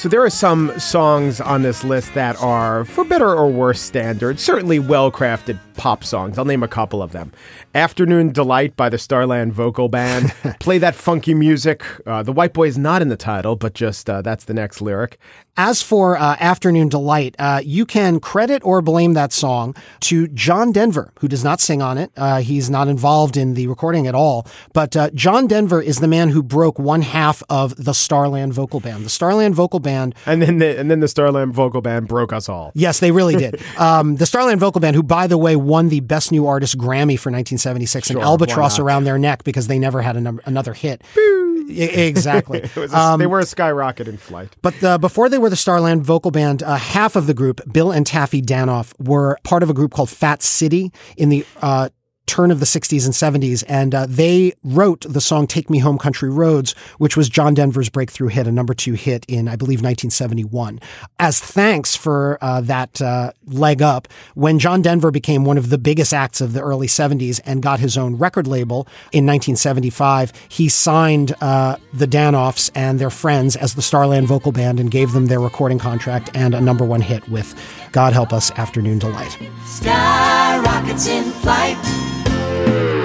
So 0.05 0.11
there 0.11 0.23
are 0.23 0.29
some 0.29 0.79
songs 0.79 1.41
on 1.41 1.63
this 1.63 1.83
list 1.83 2.13
that 2.13 2.37
are, 2.39 2.85
for 2.85 3.05
better 3.05 3.35
or 3.35 3.51
worse 3.51 3.81
standards, 3.81 4.43
certainly 4.43 4.79
well 4.79 5.11
crafted 5.11 5.59
pop 5.79 6.05
songs. 6.05 6.37
I'll 6.37 6.45
name 6.45 6.63
a 6.63 6.69
couple 6.69 7.01
of 7.01 7.13
them. 7.13 7.33
Afternoon 7.75 8.31
Delight 8.31 8.77
by 8.77 8.91
the 8.91 8.99
Starland 8.99 9.55
Vocal 9.55 9.89
Band. 9.89 10.35
Play 10.61 10.77
that 10.77 10.95
funky 10.95 11.33
music. 11.33 11.83
Uh, 12.05 12.23
the 12.23 12.33
White 12.33 12.53
Boy 12.53 12.69
is 12.69 12.77
not 12.77 13.01
in 13.01 13.09
the 13.09 13.17
title, 13.17 13.57
but 13.57 13.73
just 13.73 14.11
uh, 14.11 14.21
that's 14.21 14.45
the 14.45 14.53
next 14.53 14.83
lyric. 14.83 15.19
As 15.57 15.83
for 15.83 16.17
uh, 16.17 16.37
Afternoon 16.41 16.89
Delight, 16.89 17.37
uh, 17.39 17.61
you 17.65 17.87
can 17.87 18.19
credit 18.19 18.61
or 18.65 18.83
blame 18.83 19.13
that 19.13 19.33
song 19.33 19.77
to 20.01 20.27
John 20.27 20.73
Denver, 20.73 21.13
who 21.21 21.29
does 21.29 21.45
not 21.45 21.61
sing 21.61 21.81
on 21.81 21.97
it. 21.97 22.11
Uh, 22.17 22.41
he's 22.41 22.69
not 22.69 22.89
involved 22.89 23.37
in 23.37 23.55
the 23.55 23.69
recording 23.69 24.09
at 24.09 24.17
all. 24.17 24.49
But 24.73 24.97
uh, 24.97 25.11
John 25.15 25.47
Denver 25.47 25.81
is 25.81 26.01
the 26.01 26.09
man 26.09 26.31
who 26.31 26.43
broke 26.43 26.81
one 26.81 27.03
half 27.03 27.41
of 27.49 27.77
the 27.77 27.95
Starland 27.95 28.53
Vocal 28.53 28.81
Band. 28.81 29.05
The 29.05 29.11
Starland 29.11 29.55
Vocal 29.55 29.79
Band 29.79 30.17
And 30.27 30.43
then 30.43 30.59
the, 30.59 30.77
and 30.77 30.91
then 30.91 30.99
the 30.99 31.07
Starland 31.07 31.55
Vocal 31.55 31.81
Band 31.81 32.09
broke 32.09 32.33
us 32.33 32.49
all. 32.49 32.73
Yes, 32.75 32.99
they 32.99 33.13
really 33.13 33.37
did. 33.37 33.61
Um, 33.79 34.17
the 34.17 34.27
Starland 34.27 34.61
Vocal 34.61 34.81
Band, 34.81 34.95
who, 34.97 35.03
by 35.03 35.27
the 35.27 35.37
way, 35.37 35.57
won 35.57 35.89
the 35.89 36.01
Best 36.01 36.31
New 36.33 36.47
Artist 36.47 36.79
Grammy 36.79 37.19
for 37.19 37.31
1976, 37.31 38.09
Sure, 38.09 38.17
an 38.19 38.23
albatross 38.23 38.79
around 38.79 39.05
their 39.05 39.19
neck 39.19 39.43
because 39.45 39.67
they 39.67 39.79
never 39.79 40.01
had 40.01 40.17
another 40.17 40.73
hit. 40.75 41.03
E- 41.19 41.54
exactly. 41.69 42.63
A, 42.77 43.17
they 43.19 43.27
were 43.27 43.41
a 43.41 43.47
skyrocket 43.47 44.09
in 44.09 44.17
flight. 44.17 44.55
But 44.63 44.83
uh, 44.83 44.99
before 44.99 45.29
they 45.29 45.39
were 45.39 45.51
the 45.51 45.57
Starland 45.57 46.05
Vocal 46.05 46.31
Band, 46.31 46.63
uh, 46.63 46.77
half 46.77 47.17
of 47.17 47.27
the 47.27 47.35
group, 47.35 47.61
Bill 47.73 47.91
and 47.93 48.07
Taffy 48.07 48.43
Danoff, 48.43 48.93
were 48.99 49.39
part 49.45 49.63
of 49.63 49.71
a 49.71 49.75
group 49.75 49.93
called 49.93 50.11
Fat 50.11 50.43
City 50.43 50.93
in 51.17 51.29
the 51.29 51.47
uh, 51.63 51.89
turn 52.27 52.51
of 52.51 52.61
the 52.61 52.67
60s 52.67 53.05
and 53.05 53.15
70s. 53.15 53.65
And 53.69 53.95
uh, 53.95 54.07
they 54.09 54.55
wrote 54.63 55.07
the 55.09 55.21
song 55.21 55.47
Take 55.47 55.71
Me 55.71 55.79
Home 55.79 55.99
Country 55.99 56.31
Roads, 56.31 56.73
which 56.99 57.17
was 57.17 57.29
John 57.29 57.55
Denver's 57.55 57.89
breakthrough 57.89 58.29
hit, 58.29 58.47
a 58.47 58.53
number 58.53 58.75
two 58.75 58.95
hit 58.95 59.25
in, 59.29 59.49
I 59.49 59.57
believe, 59.57 59.81
1971. 59.81 60.81
As 61.19 61.41
thanks 61.41 61.95
for 61.95 62.39
uh, 62.41 62.61
that 62.63 63.01
uh, 63.01 63.33
leg 63.47 63.83
up, 63.83 64.09
when 64.35 64.59
John 64.59 64.83
Denver 64.83 65.11
became 65.11 65.45
one 65.45 65.59
of 65.59 65.71
the 65.71 65.79
biggest 65.79 66.15
acts 66.15 66.41
of 66.41 66.53
the 66.53 66.61
early 66.61 66.87
70s 66.87 67.41
and 67.45 67.63
got 67.63 67.81
his 67.81 67.97
own 67.97 68.17
record 68.17 68.47
label 68.47 68.87
in 69.13 69.27
1975, 69.27 70.33
he 70.49 70.69
signed 70.69 71.35
uh, 71.41 71.77
the 71.93 72.07
Danoffs 72.07 72.71
and 72.75 72.99
their 72.99 73.11
friends 73.11 73.57
as 73.57 73.75
the 73.75 73.83
Starland 73.83 74.27
Vocal 74.27 74.53
Band 74.53 74.81
and 74.81 74.91
gave 74.91 75.13
them 75.13 75.27
their 75.27 75.41
recording 75.41 75.79
contract 75.79 76.31
and 76.35 76.55
a 76.55 76.61
number 76.61 76.85
one 76.85 77.01
hit 77.01 77.29
with 77.29 77.55
God 77.93 78.13
Help 78.13 78.33
Us 78.33 78.51
Afternoon 78.53 78.99
Delight. 78.99 79.39
Sky 79.67 80.44
rockets 80.65 81.07
in 81.09 81.25
flight. 81.25 81.77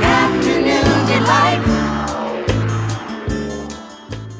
Afternoon 0.01 1.05
delight. 1.07 1.75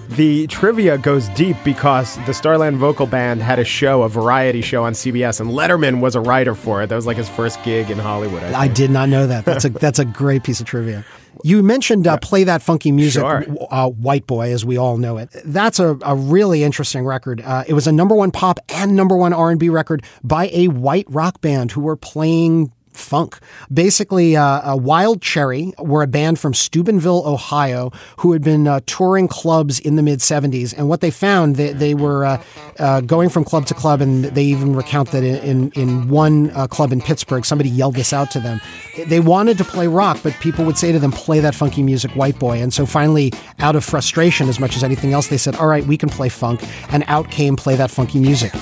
The 0.10 0.48
trivia 0.48 0.98
goes 0.98 1.30
deep 1.30 1.56
because 1.64 2.18
the 2.26 2.34
Starland 2.34 2.76
Vocal 2.78 3.08
Band 3.08 3.42
had 3.42 3.58
a 3.58 3.64
show, 3.64 4.02
a 4.04 4.10
variety 4.10 4.62
show 4.62 4.84
on 4.84 4.92
CBS, 4.92 5.40
and 5.40 5.50
Letterman 5.52 6.02
was 6.02 6.14
a 6.14 6.20
writer 6.20 6.56
for 6.56 6.84
it. 6.84 6.88
That 6.88 6.96
was 6.98 7.06
like 7.08 7.16
his 7.16 7.30
first 7.30 7.64
gig 7.64 7.90
in 7.90 7.98
Hollywood. 7.98 8.44
I 8.44 8.64
I 8.64 8.68
did 8.68 8.92
not 8.92 9.08
know 9.08 9.28
that. 9.28 9.46
That's 9.46 9.64
a 9.64 9.70
that's 9.70 9.98
a 10.00 10.04
great 10.06 10.44
piece 10.44 10.60
of 10.60 10.66
trivia. 10.66 11.06
You 11.42 11.64
mentioned 11.64 12.06
uh, 12.06 12.18
play 12.18 12.44
that 12.44 12.62
funky 12.62 12.92
music, 12.92 13.22
Sure. 13.22 13.46
uh, 13.72 13.88
White 13.88 14.28
Boy, 14.28 14.52
as 14.52 14.66
we 14.66 14.76
all 14.78 14.98
know 14.98 15.16
it. 15.16 15.30
That's 15.46 15.80
a, 15.80 15.98
a 16.02 16.14
really 16.16 16.64
interesting 16.64 17.06
record. 17.06 17.40
Uh, 17.40 17.64
it 17.66 17.72
was 17.74 17.88
a 17.88 17.94
number 17.94 18.14
one 18.14 18.32
pop 18.32 18.60
and 18.68 18.94
number 18.98 19.16
one 19.16 19.32
R 19.32 19.50
and 19.52 19.58
B 19.60 19.70
record 19.70 20.04
by 20.22 20.50
a 20.52 20.68
white 20.68 21.06
rock 21.08 21.40
band 21.40 21.72
who 21.72 21.80
were 21.80 21.96
playing 21.96 22.74
funk. 23.10 23.40
Basically, 23.74 24.38
uh, 24.38 24.44
uh, 24.44 24.76
Wild 24.76 25.22
Cherry 25.22 25.74
were 25.80 26.04
a 26.04 26.08
band 26.08 26.38
from 26.40 26.54
Steubenville, 26.54 27.24
Ohio, 27.26 27.92
who 28.18 28.34
had 28.34 28.44
been 28.44 28.68
uh, 28.68 28.82
touring 28.86 29.28
clubs 29.28 29.80
in 29.80 29.96
the 29.96 30.04
mid 30.04 30.20
70s. 30.20 30.74
And 30.78 30.88
what 30.88 31.02
they 31.02 31.10
found, 31.10 31.56
they, 31.56 31.74
they 31.74 31.96
were 31.96 32.26
uh, 32.26 32.44
uh, 32.78 33.02
going 33.02 33.30
from 33.30 33.44
club 33.44 33.66
to 33.66 33.74
club, 33.74 34.00
and 34.00 34.26
they 34.26 34.44
even 34.44 34.76
recount 34.76 35.12
that 35.12 35.24
in, 35.24 35.38
in, 35.38 35.72
in 35.72 36.10
one 36.10 36.52
uh, 36.52 36.68
club 36.68 36.92
in 36.92 37.02
Pittsburgh, 37.02 37.44
somebody 37.46 37.70
yelled 37.70 37.96
this 37.96 38.14
out 38.14 38.30
to 38.32 38.40
them. 38.40 38.62
They 39.08 39.20
wanted 39.20 39.58
to 39.58 39.64
play 39.64 39.88
rock, 39.88 40.20
but 40.22 40.34
people 40.40 40.64
would 40.66 40.78
say 40.78 40.92
to 40.92 41.00
them, 41.00 41.12
play 41.12 41.40
that 41.40 41.56
funky 41.56 41.82
music, 41.82 42.12
white 42.12 42.38
boy. 42.38 42.62
And 42.62 42.72
so 42.72 42.86
finally, 42.86 43.34
out 43.58 43.76
of 43.76 43.84
frustration 43.84 44.48
as 44.48 44.60
much 44.60 44.76
as 44.76 44.84
anything 44.84 45.14
else, 45.14 45.28
they 45.28 45.38
said, 45.38 45.56
all 45.56 45.68
right, 45.68 45.86
we 45.86 45.98
can 45.98 46.10
play 46.10 46.30
funk. 46.30 46.62
And 46.92 47.04
out 47.08 47.32
came 47.32 47.56
play 47.56 47.76
that 47.76 47.90
funky 47.90 48.20
music. 48.20 48.54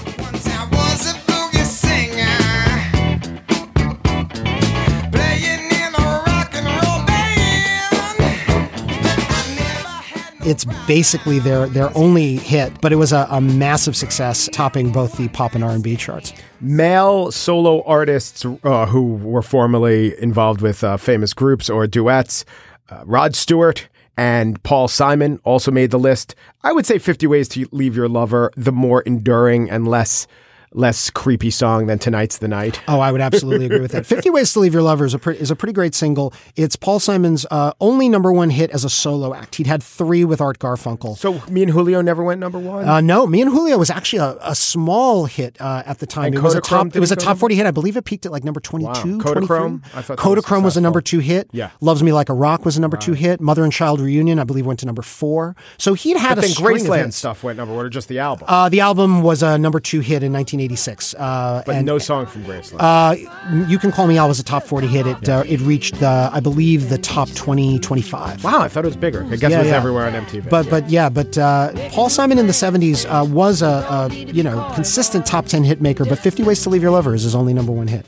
It's 10.48 10.66
basically 10.88 11.40
their 11.40 11.68
their 11.68 11.96
only 11.96 12.38
hit, 12.38 12.80
but 12.82 12.94
it 12.94 12.96
was 12.96 13.12
a, 13.12 13.28
a 13.30 13.42
massive 13.42 13.96
success, 13.96 14.50
topping 14.54 14.92
both 14.92 15.18
the 15.18 15.28
pop 15.30 15.54
and 15.56 15.64
R 15.64 15.72
and 15.72 15.84
B 15.84 15.96
charts. 15.96 16.34
male 16.62 17.32
solo 17.32 17.84
artists 17.84 18.46
uh, 18.64 18.86
who 18.86 19.16
were 19.16 19.42
formerly 19.42 20.20
involved 20.22 20.62
with 20.62 20.84
uh, 20.84 20.98
famous 20.98 21.34
groups 21.34 21.70
or 21.70 21.86
duets. 21.86 22.46
Uh, 22.90 23.04
Rod 23.06 23.36
Stewart 23.36 23.90
and 24.16 24.62
Paul 24.64 24.88
Simon 24.88 25.40
also 25.44 25.70
made 25.72 25.92
the 25.92 26.00
list. 26.00 26.34
I 26.64 26.72
would 26.72 26.86
say 26.86 26.98
50 26.98 27.28
Ways 27.28 27.48
to 27.50 27.68
Leave 27.72 27.96
Your 27.96 28.08
Lover, 28.10 28.52
the 28.56 28.72
more 28.72 29.02
enduring 29.02 29.70
and 29.70 29.88
less 29.88 30.26
less 30.74 31.10
creepy 31.10 31.50
song 31.50 31.88
than 31.88 31.98
Tonight's 32.00 32.38
the 32.40 32.48
Night. 32.48 32.82
Oh, 32.88 33.00
I 33.00 33.12
would 33.12 33.22
absolutely 33.22 33.66
agree 33.68 33.80
with 33.80 33.92
that. 33.92 34.06
Fifty 34.08 34.30
Ways 34.30 34.54
to 34.54 34.60
Leave 34.60 34.74
Your 34.74 34.84
Lover 34.84 35.06
is 35.06 35.14
a, 35.14 35.20
pre- 35.20 35.38
is 35.38 35.50
a 35.52 35.56
pretty 35.56 35.74
great 35.74 35.96
single. 35.96 36.34
It's 36.56 36.76
Paul 36.76 37.00
Simon's 37.00 37.46
uh, 37.52 37.74
only 37.80 38.10
number 38.10 38.32
one 38.34 38.50
hit 38.50 38.70
as 38.72 38.84
a 38.84 38.90
solo 38.90 39.34
act. 39.34 39.56
He'd 39.56 39.68
had 39.68 39.82
three 39.82 40.24
with 40.26 40.42
Art 40.42 40.60
Garfunkel. 40.60 41.18
So 41.18 41.42
me 41.50 41.64
and 41.64 41.72
Julio 41.72 42.02
never 42.02 42.24
went 42.24 42.40
number 42.40 42.60
one. 42.60 42.88
Uh, 42.88 43.02
no, 43.02 43.26
me 43.28 43.42
and 43.42 43.52
Julio 43.52 43.78
was 43.78 43.90
actually 43.90 44.20
a, 44.20 44.38
a 44.42 44.56
small 44.56 45.26
hit 45.26 45.60
uh, 45.62 45.84
at 45.86 46.00
the 46.00 46.06
time. 46.06 46.26
And 46.28 46.36
it 46.36 46.42
was 46.44 46.56
a 46.56 46.62
top. 46.62 46.96
It 46.96 47.00
was 47.00 47.12
a 47.12 47.16
top 47.16 47.38
forty 47.38 47.56
hit. 47.56 47.66
I 47.66 47.72
believe 47.72 47.98
it 47.98 48.06
peaked 48.06 48.26
at 48.26 48.32
like 48.32 48.44
number 48.44 48.60
22, 48.60 48.88
Wow. 48.88 48.94
23. 49.04 49.20
Kodachrome? 49.48 49.82
I 49.96 50.02
thought 50.02 50.18
that 50.18 50.26
was 50.26 50.44
Kodachrome 50.46 50.64
was 50.64 50.78
a 50.78 50.82
number 50.82 51.02
two 51.02 51.20
hit. 51.20 51.50
Yeah. 51.52 51.72
Loves 51.82 52.04
Me 52.04 52.12
Like 52.14 52.30
a 52.30 52.34
Rock 52.34 52.66
was 52.66 52.78
a 52.78 52.82
number 52.82 52.98
two 52.98 53.14
hit. 53.14 53.42
Mother 53.42 53.64
and 53.64 53.72
Child 53.74 54.00
Reunion, 54.00 54.40
I 54.40 54.44
believe, 54.44 54.66
went 54.66 54.80
to 54.82 54.86
number 54.86 55.02
four. 55.02 55.56
So 55.78 55.94
he'd 55.94 56.18
had 56.18 56.36
but 56.36 56.46
a 56.46 56.48
then 56.48 56.56
Graceland 56.56 57.14
stuff 57.14 57.44
went 57.44 57.58
number 57.58 57.74
one, 57.76 57.86
or 57.86 57.90
just 57.90 58.08
the 58.08 58.20
album. 58.20 58.46
Uh, 58.50 58.70
the 58.70 58.80
album 58.82 59.24
was 59.24 59.42
a 59.44 59.58
number 59.58 59.80
two 59.80 60.00
hit 60.02 60.24
in 60.24 60.32
1986. 60.58 61.14
Uh, 61.16 61.64
but 61.66 61.76
and, 61.76 61.86
no 61.86 61.98
song 61.98 62.26
from 62.26 62.44
Graceland. 62.44 62.78
uh, 62.80 63.16
you 63.68 63.78
Can 63.80 63.92
Call 63.92 64.08
Me 64.08 64.18
Al 64.18 64.28
was 64.28 64.40
a 64.40 64.44
top 64.44 64.64
40 64.64 64.88
hit. 64.88 65.08
It 65.08 65.30
uh, 65.30 65.44
it 65.48 65.60
reached 65.62 66.00
the 66.00 66.30
I 66.32 66.40
believe 66.40 66.90
the 66.90 66.98
top 66.98 67.30
20 67.34 67.80
25. 67.80 68.44
wow, 68.44 68.60
I 68.62 68.68
thought 68.68 68.84
it 68.84 68.88
was 68.88 68.98
bigger. 68.98 69.24
I 69.26 69.36
guess 69.36 69.52
Yeah, 69.52 69.58
it 69.58 69.60
was 69.60 69.68
yeah. 69.70 69.76
everywhere 69.78 70.06
on 70.08 70.14
MTV. 70.14 70.50
But 70.50 70.70
but 70.70 70.90
yeah, 70.90 71.10
but 71.10 71.38
uh, 71.38 71.72
Paul 71.90 72.10
Simon 72.10 72.38
in 72.38 72.48
the 72.48 72.54
70s 72.54 73.06
uh, 73.06 73.26
was 73.26 73.62
a, 73.62 73.86
a 73.90 74.14
you 74.14 74.44
know 74.44 74.70
consistent 74.76 75.26
top 75.26 75.46
10 75.46 75.64
hit 75.64 75.82
maker. 75.82 76.06
But 76.06 76.20
50 76.20 76.44
Ways 76.44 76.62
to 76.64 76.70
Leave 76.70 76.82
Your 76.82 76.92
Lover 76.92 77.14
is 77.16 77.24
his 77.24 77.36
only 77.36 77.54
number 77.54 77.72
one 77.72 77.88
hit. 77.88 78.06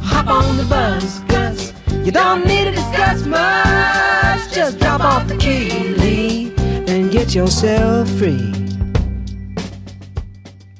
Hop 0.00 0.26
on 0.28 0.56
the 0.56 0.64
bus, 0.64 1.20
Gus. 1.20 1.72
You 2.04 2.12
don't 2.12 2.46
need 2.46 2.64
to 2.64 2.70
discuss 2.72 3.24
much. 3.26 4.52
Just 4.52 4.78
drop 4.78 5.00
off 5.00 5.26
the 5.26 5.36
key, 5.36 5.94
Lee, 5.94 6.54
and 6.86 7.10
get 7.10 7.34
yourself 7.34 8.08
free. 8.10 8.52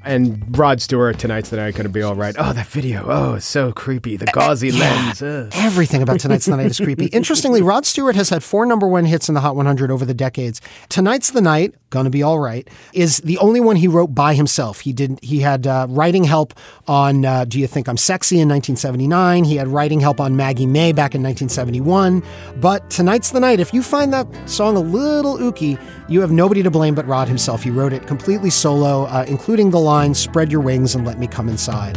And 0.04 0.56
Rod 0.56 0.80
Stewart 0.80 1.18
tonight's 1.18 1.50
the 1.50 1.56
night 1.56 1.74
going 1.74 1.84
to 1.84 1.88
be 1.88 2.02
all 2.02 2.14
right. 2.14 2.34
Oh, 2.38 2.52
that 2.52 2.66
video. 2.66 3.04
Oh, 3.08 3.34
it's 3.34 3.46
so 3.46 3.72
creepy. 3.72 4.16
The 4.16 4.26
gauzy 4.26 4.70
lens. 4.72 5.22
Ugh. 5.22 5.50
Everything 5.54 6.02
about 6.02 6.20
Tonight's 6.20 6.46
the 6.46 6.56
Night 6.56 6.66
is 6.66 6.78
creepy. 6.78 7.06
Interestingly, 7.12 7.62
Rod 7.62 7.86
Stewart 7.86 8.16
has 8.16 8.28
had 8.30 8.42
four 8.42 8.66
number 8.66 8.86
one 8.86 9.04
hits 9.04 9.28
in 9.28 9.34
the 9.34 9.40
Hot 9.40 9.56
100 9.56 9.90
over 9.90 10.04
the 10.04 10.14
decades. 10.14 10.60
Tonight's 10.88 11.30
the 11.30 11.40
Night, 11.40 11.74
gonna 11.94 12.10
be 12.10 12.22
all 12.22 12.38
right, 12.38 12.68
is 12.92 13.18
the 13.18 13.38
only 13.38 13.60
one 13.60 13.76
he 13.76 13.88
wrote 13.88 14.14
by 14.14 14.34
himself. 14.34 14.80
He 14.80 14.92
did. 14.92 15.18
He 15.22 15.40
had 15.40 15.66
uh, 15.66 15.86
writing 15.88 16.24
help 16.24 16.52
on 16.86 17.24
uh, 17.24 17.46
Do 17.46 17.58
You 17.58 17.66
Think 17.66 17.88
I'm 17.88 17.96
Sexy 17.96 18.40
in 18.40 18.48
1979. 18.48 19.44
He 19.44 19.56
had 19.56 19.68
writing 19.68 20.00
help 20.00 20.20
on 20.20 20.36
Maggie 20.36 20.66
May 20.66 20.92
back 20.92 21.14
in 21.14 21.22
1971. 21.22 22.22
But 22.60 22.90
Tonight's 22.90 23.30
the 23.30 23.40
Night. 23.40 23.60
If 23.60 23.72
you 23.72 23.82
find 23.82 24.12
that 24.12 24.26
song 24.50 24.76
a 24.76 24.80
little 24.80 25.38
ooky, 25.38 25.80
you 26.08 26.20
have 26.20 26.32
nobody 26.32 26.62
to 26.62 26.70
blame 26.70 26.94
but 26.94 27.06
Rod 27.06 27.28
himself. 27.28 27.62
He 27.62 27.70
wrote 27.70 27.92
it 27.92 28.06
completely 28.06 28.50
solo, 28.50 29.04
uh, 29.04 29.24
including 29.26 29.70
the 29.70 29.80
line 29.80 30.12
"Spread 30.12 30.52
your 30.52 30.60
wings 30.60 30.94
and 30.94 31.06
let 31.06 31.18
me 31.18 31.26
come 31.26 31.48
inside." 31.48 31.96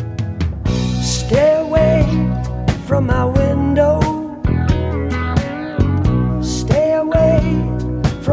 Stay 1.01 1.59
away 1.59 2.05
from 2.85 3.07
my 3.07 3.25
window. 3.25 3.46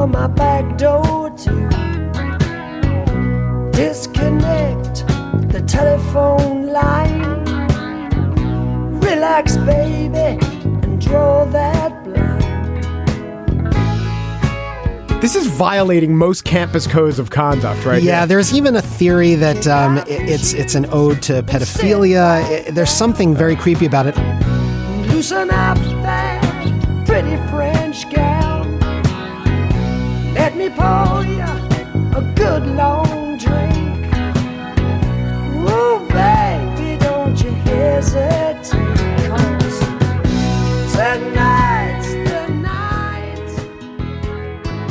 From 0.05 0.11
my 0.11 0.27
back 0.27 0.77
door 0.77 1.31
to 1.31 1.51
disconnect 3.73 5.07
the 5.51 5.65
telephone 5.67 6.67
line. 6.67 7.23
Relax, 9.01 9.57
baby, 9.57 10.39
and 10.83 11.01
draw 11.01 11.47
that 11.47 12.05
blind. 12.05 12.43
This 15.23 15.35
is 15.35 15.47
violating 15.47 16.15
most 16.15 16.45
campus 16.45 16.87
codes 16.87 17.19
of 17.19 17.31
conduct, 17.31 17.87
right? 17.87 18.03
Yeah, 18.03 18.19
here. 18.19 18.27
there's 18.27 18.53
even 18.53 18.77
a 18.77 18.83
theory 18.83 19.35
that 19.37 19.67
um, 19.67 19.97
i- 20.01 20.05
it's 20.07 20.53
it's 20.53 20.75
an 20.75 20.85
ode 20.93 21.23
to 21.23 21.43
pedophilia. 21.45 22.67
I- 22.67 22.71
there's 22.71 22.91
something 22.91 23.35
very 23.35 23.57
creepy 23.57 23.87
about 23.87 24.07
it. 24.07 24.17
Loosen 25.09 25.49
up 25.51 25.79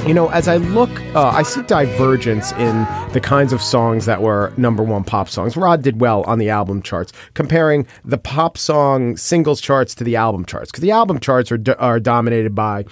you 0.08 0.14
know, 0.14 0.30
as 0.30 0.48
I 0.48 0.58
look, 0.58 0.90
uh, 1.16 1.30
I 1.30 1.44
see 1.44 1.62
divergence 1.64 2.52
in 2.54 2.86
the 3.14 3.22
kinds 3.24 3.54
of 3.54 3.62
songs 3.62 4.06
that 4.06 4.22
were 4.22 4.54
number 4.58 4.84
one 4.84 5.04
pop 5.04 5.30
songs. 5.30 5.56
Rod 5.56 5.82
did 5.82 6.02
well 6.02 6.24
on 6.24 6.40
the 6.40 6.50
album 6.50 6.82
charts, 6.82 7.14
comparing 7.34 7.88
the 8.04 8.18
pop 8.18 8.58
song 8.58 9.16
singles 9.16 9.62
charts 9.62 9.96
to 9.96 10.04
the 10.04 10.16
album 10.16 10.46
charts, 10.46 10.72
because 10.72 10.82
the 10.82 10.92
album 10.92 11.20
charts 11.20 11.52
are, 11.52 11.60
are 11.80 12.00
dominated 12.00 12.54
by 12.54 12.84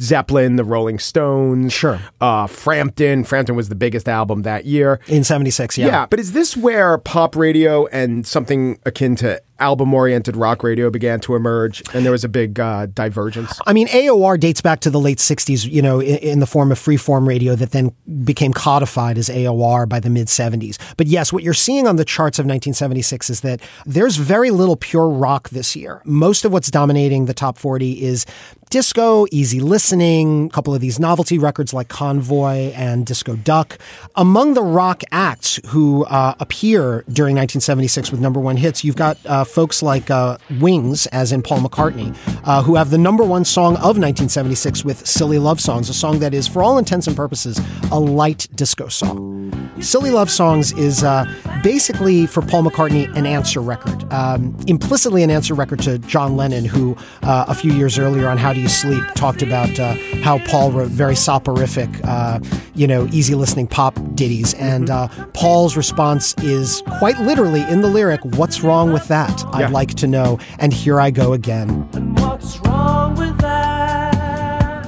Zeppelin, 0.00 0.56
the 0.56 0.64
Rolling 0.64 0.98
Stones, 0.98 1.72
Sure. 1.72 1.98
uh, 2.20 2.46
Frampton. 2.46 3.24
Frampton 3.24 3.56
was 3.56 3.68
the 3.68 3.74
biggest 3.74 4.08
album 4.08 4.42
that 4.42 4.64
year. 4.66 5.00
In 5.06 5.24
76, 5.24 5.78
yeah. 5.78 5.86
Yeah, 5.86 6.06
but 6.06 6.20
is 6.20 6.32
this 6.32 6.56
where 6.56 6.98
pop 6.98 7.34
radio 7.36 7.86
and 7.86 8.26
something 8.26 8.78
akin 8.84 9.16
to 9.16 9.40
album 9.60 9.92
oriented 9.94 10.36
rock 10.36 10.62
radio 10.62 10.90
began 10.90 11.20
to 11.20 11.36
emerge 11.36 11.82
and 11.94 12.04
there 12.04 12.12
was 12.12 12.24
a 12.24 12.28
big 12.28 12.58
uh, 12.58 12.86
divergence? 12.86 13.58
I 13.66 13.72
mean, 13.72 13.88
AOR 13.88 14.38
dates 14.38 14.60
back 14.60 14.80
to 14.80 14.90
the 14.90 15.00
late 15.00 15.18
60s, 15.18 15.70
you 15.70 15.82
know, 15.82 16.00
in, 16.00 16.16
in 16.16 16.40
the 16.40 16.46
form 16.46 16.72
of 16.72 16.78
freeform 16.78 17.26
radio 17.26 17.54
that 17.54 17.72
then 17.72 17.92
became 18.24 18.52
codified 18.52 19.18
as 19.18 19.28
AOR 19.28 19.88
by 19.88 20.00
the 20.00 20.10
mid 20.10 20.26
70s. 20.26 20.78
But 20.96 21.06
yes, 21.06 21.32
what 21.32 21.42
you're 21.42 21.54
seeing 21.54 21.86
on 21.86 21.96
the 21.96 22.04
charts 22.04 22.38
of 22.38 22.44
1976 22.44 23.30
is 23.30 23.40
that 23.42 23.60
there's 23.86 24.16
very 24.16 24.50
little 24.50 24.76
pure 24.76 25.08
rock 25.08 25.50
this 25.50 25.76
year. 25.76 26.02
Most 26.04 26.44
of 26.44 26.52
what's 26.52 26.70
dominating 26.70 27.26
the 27.26 27.34
top 27.34 27.58
40 27.58 28.02
is 28.02 28.26
disco, 28.70 29.26
easy 29.32 29.60
listening, 29.60 30.46
a 30.46 30.48
couple 30.50 30.74
of 30.74 30.80
these 30.80 30.98
novelty 30.98 31.38
records 31.38 31.74
like 31.74 31.88
Convoy 31.88 32.72
and 32.72 33.04
Disco 33.04 33.36
Duck. 33.36 33.78
Among 34.14 34.54
the 34.54 34.62
rock 34.62 35.02
acts 35.10 35.60
who 35.66 36.04
uh, 36.04 36.34
appear 36.38 37.04
during 37.08 37.34
1976 37.34 38.12
with 38.12 38.20
number 38.20 38.38
one 38.40 38.56
hits, 38.56 38.84
you've 38.84 38.96
got 38.96 39.18
uh, 39.26 39.44
folks 39.50 39.82
like 39.82 40.10
uh, 40.10 40.38
Wings, 40.60 41.06
as 41.08 41.32
in 41.32 41.42
Paul 41.42 41.60
McCartney, 41.60 42.16
uh, 42.44 42.62
who 42.62 42.76
have 42.76 42.90
the 42.90 42.98
number 42.98 43.24
one 43.24 43.44
song 43.44 43.74
of 43.74 43.98
1976 43.98 44.84
with 44.84 45.06
Silly 45.06 45.38
Love 45.38 45.60
Songs, 45.60 45.88
a 45.88 45.94
song 45.94 46.20
that 46.20 46.32
is, 46.32 46.46
for 46.46 46.62
all 46.62 46.78
intents 46.78 47.06
and 47.06 47.16
purposes, 47.16 47.60
a 47.90 47.98
light 47.98 48.46
disco 48.54 48.88
song. 48.88 49.39
Silly 49.80 50.10
Love 50.10 50.30
Songs 50.30 50.72
is 50.72 51.02
uh, 51.02 51.24
basically, 51.62 52.26
for 52.26 52.42
Paul 52.42 52.64
McCartney, 52.64 53.12
an 53.16 53.24
answer 53.24 53.60
record. 53.60 54.04
Um, 54.12 54.54
implicitly 54.66 55.22
an 55.22 55.30
answer 55.30 55.54
record 55.54 55.80
to 55.82 55.98
John 56.00 56.36
Lennon, 56.36 56.64
who 56.66 56.96
uh, 57.22 57.46
a 57.48 57.54
few 57.54 57.72
years 57.72 57.98
earlier 57.98 58.28
on 58.28 58.36
How 58.36 58.52
Do 58.52 58.60
You 58.60 58.68
Sleep 58.68 59.02
talked 59.14 59.40
about 59.42 59.78
uh, 59.80 59.94
how 60.22 60.38
Paul 60.40 60.70
wrote 60.72 60.88
very 60.90 61.16
soporific, 61.16 61.88
uh, 62.04 62.40
you 62.74 62.86
know, 62.86 63.06
easy 63.10 63.34
listening 63.34 63.66
pop 63.66 63.98
ditties. 64.14 64.52
And 64.54 64.90
uh, 64.90 65.08
Paul's 65.32 65.76
response 65.76 66.34
is 66.38 66.82
quite 66.98 67.18
literally 67.20 67.62
in 67.62 67.80
the 67.80 67.88
lyric, 67.88 68.20
What's 68.24 68.60
wrong 68.62 68.92
with 68.92 69.08
that? 69.08 69.44
I'd 69.52 69.60
Yeah. 69.60 69.68
like 69.70 69.94
to 69.94 70.06
know. 70.06 70.38
And 70.58 70.72
here 70.74 71.00
I 71.00 71.10
go 71.10 71.32
again. 71.32 71.88
And 71.94 72.18
what's 72.20 72.58
wrong 72.60 73.14
with 73.16 73.36
that? 73.38 74.86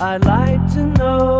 I'd 0.00 0.24
like 0.24 0.72
to 0.74 0.86
know. 0.86 1.39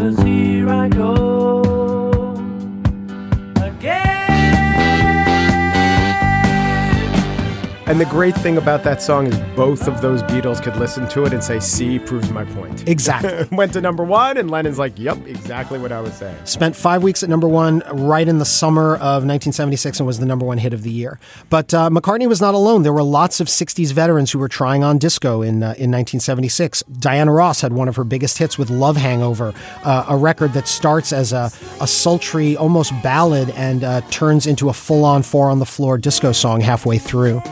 Cause 0.00 0.18
here 0.20 0.66
I 0.70 0.88
go 0.88 1.69
And 7.90 8.00
the 8.00 8.06
great 8.06 8.36
thing 8.36 8.56
about 8.56 8.84
that 8.84 9.02
song 9.02 9.26
is 9.26 9.36
both 9.56 9.88
of 9.88 10.00
those 10.00 10.22
Beatles 10.22 10.62
could 10.62 10.76
listen 10.76 11.08
to 11.08 11.24
it 11.24 11.32
and 11.32 11.42
say, 11.42 11.58
see, 11.58 11.98
proves 11.98 12.30
my 12.30 12.44
point. 12.44 12.88
Exactly. 12.90 13.48
Went 13.56 13.72
to 13.72 13.80
number 13.80 14.04
one, 14.04 14.36
and 14.36 14.48
Lennon's 14.48 14.78
like, 14.78 14.96
yep, 14.96 15.18
exactly 15.26 15.76
what 15.78 15.90
I 15.90 16.00
was 16.00 16.12
saying. 16.14 16.36
Spent 16.44 16.76
five 16.76 17.02
weeks 17.02 17.24
at 17.24 17.28
number 17.28 17.48
one 17.48 17.82
right 17.92 18.26
in 18.28 18.38
the 18.38 18.44
summer 18.44 18.94
of 18.94 19.24
1976 19.26 19.98
and 19.98 20.06
was 20.06 20.20
the 20.20 20.26
number 20.26 20.46
one 20.46 20.58
hit 20.58 20.72
of 20.72 20.82
the 20.82 20.90
year. 20.90 21.18
But 21.50 21.74
uh, 21.74 21.90
McCartney 21.90 22.28
was 22.28 22.40
not 22.40 22.54
alone. 22.54 22.84
There 22.84 22.92
were 22.92 23.02
lots 23.02 23.40
of 23.40 23.48
60s 23.48 23.92
veterans 23.92 24.30
who 24.30 24.38
were 24.38 24.48
trying 24.48 24.84
on 24.84 24.98
disco 24.98 25.42
in, 25.42 25.62
uh, 25.62 25.74
in 25.78 25.90
1976. 25.90 26.84
Diana 27.00 27.32
Ross 27.32 27.60
had 27.60 27.72
one 27.72 27.88
of 27.88 27.96
her 27.96 28.04
biggest 28.04 28.38
hits 28.38 28.56
with 28.56 28.70
Love 28.70 28.96
Hangover, 28.96 29.52
uh, 29.84 30.06
a 30.08 30.16
record 30.16 30.52
that 30.52 30.68
starts 30.68 31.12
as 31.12 31.32
a, 31.32 31.50
a 31.80 31.86
sultry, 31.88 32.56
almost 32.56 32.92
ballad 33.02 33.50
and 33.50 33.82
uh, 33.82 34.00
turns 34.10 34.46
into 34.46 34.68
a 34.68 34.72
full 34.72 35.04
on 35.04 35.22
four 35.24 35.50
on 35.50 35.58
the 35.58 35.66
floor 35.66 35.98
disco 35.98 36.30
song 36.30 36.60
halfway 36.60 36.98
through. 36.98 37.42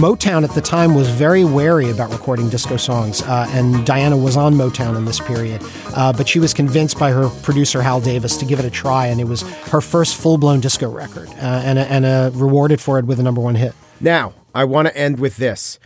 Motown 0.00 0.44
at 0.44 0.54
the 0.54 0.62
time 0.62 0.94
was 0.94 1.10
very 1.10 1.44
wary 1.44 1.90
about 1.90 2.10
recording 2.10 2.48
disco 2.48 2.78
songs, 2.78 3.20
uh, 3.20 3.46
and 3.50 3.84
Diana 3.84 4.16
was 4.16 4.34
on 4.34 4.54
Motown 4.54 4.96
in 4.96 5.04
this 5.04 5.20
period. 5.20 5.62
Uh, 5.94 6.10
but 6.10 6.26
she 6.26 6.38
was 6.38 6.54
convinced 6.54 6.98
by 6.98 7.10
her 7.10 7.28
producer 7.42 7.82
Hal 7.82 8.00
Davis 8.00 8.38
to 8.38 8.46
give 8.46 8.58
it 8.58 8.64
a 8.64 8.70
try, 8.70 9.08
and 9.08 9.20
it 9.20 9.24
was 9.24 9.42
her 9.42 9.82
first 9.82 10.16
full 10.16 10.38
blown 10.38 10.60
disco 10.60 10.90
record, 10.90 11.28
uh, 11.28 11.62
and, 11.64 11.78
and 11.78 12.34
rewarded 12.34 12.80
for 12.80 12.98
it 12.98 13.04
with 13.04 13.20
a 13.20 13.22
number 13.22 13.42
one 13.42 13.56
hit. 13.56 13.74
Now, 14.00 14.32
I 14.54 14.64
want 14.64 14.88
to 14.88 14.96
end 14.96 15.20
with 15.20 15.36
this. 15.36 15.78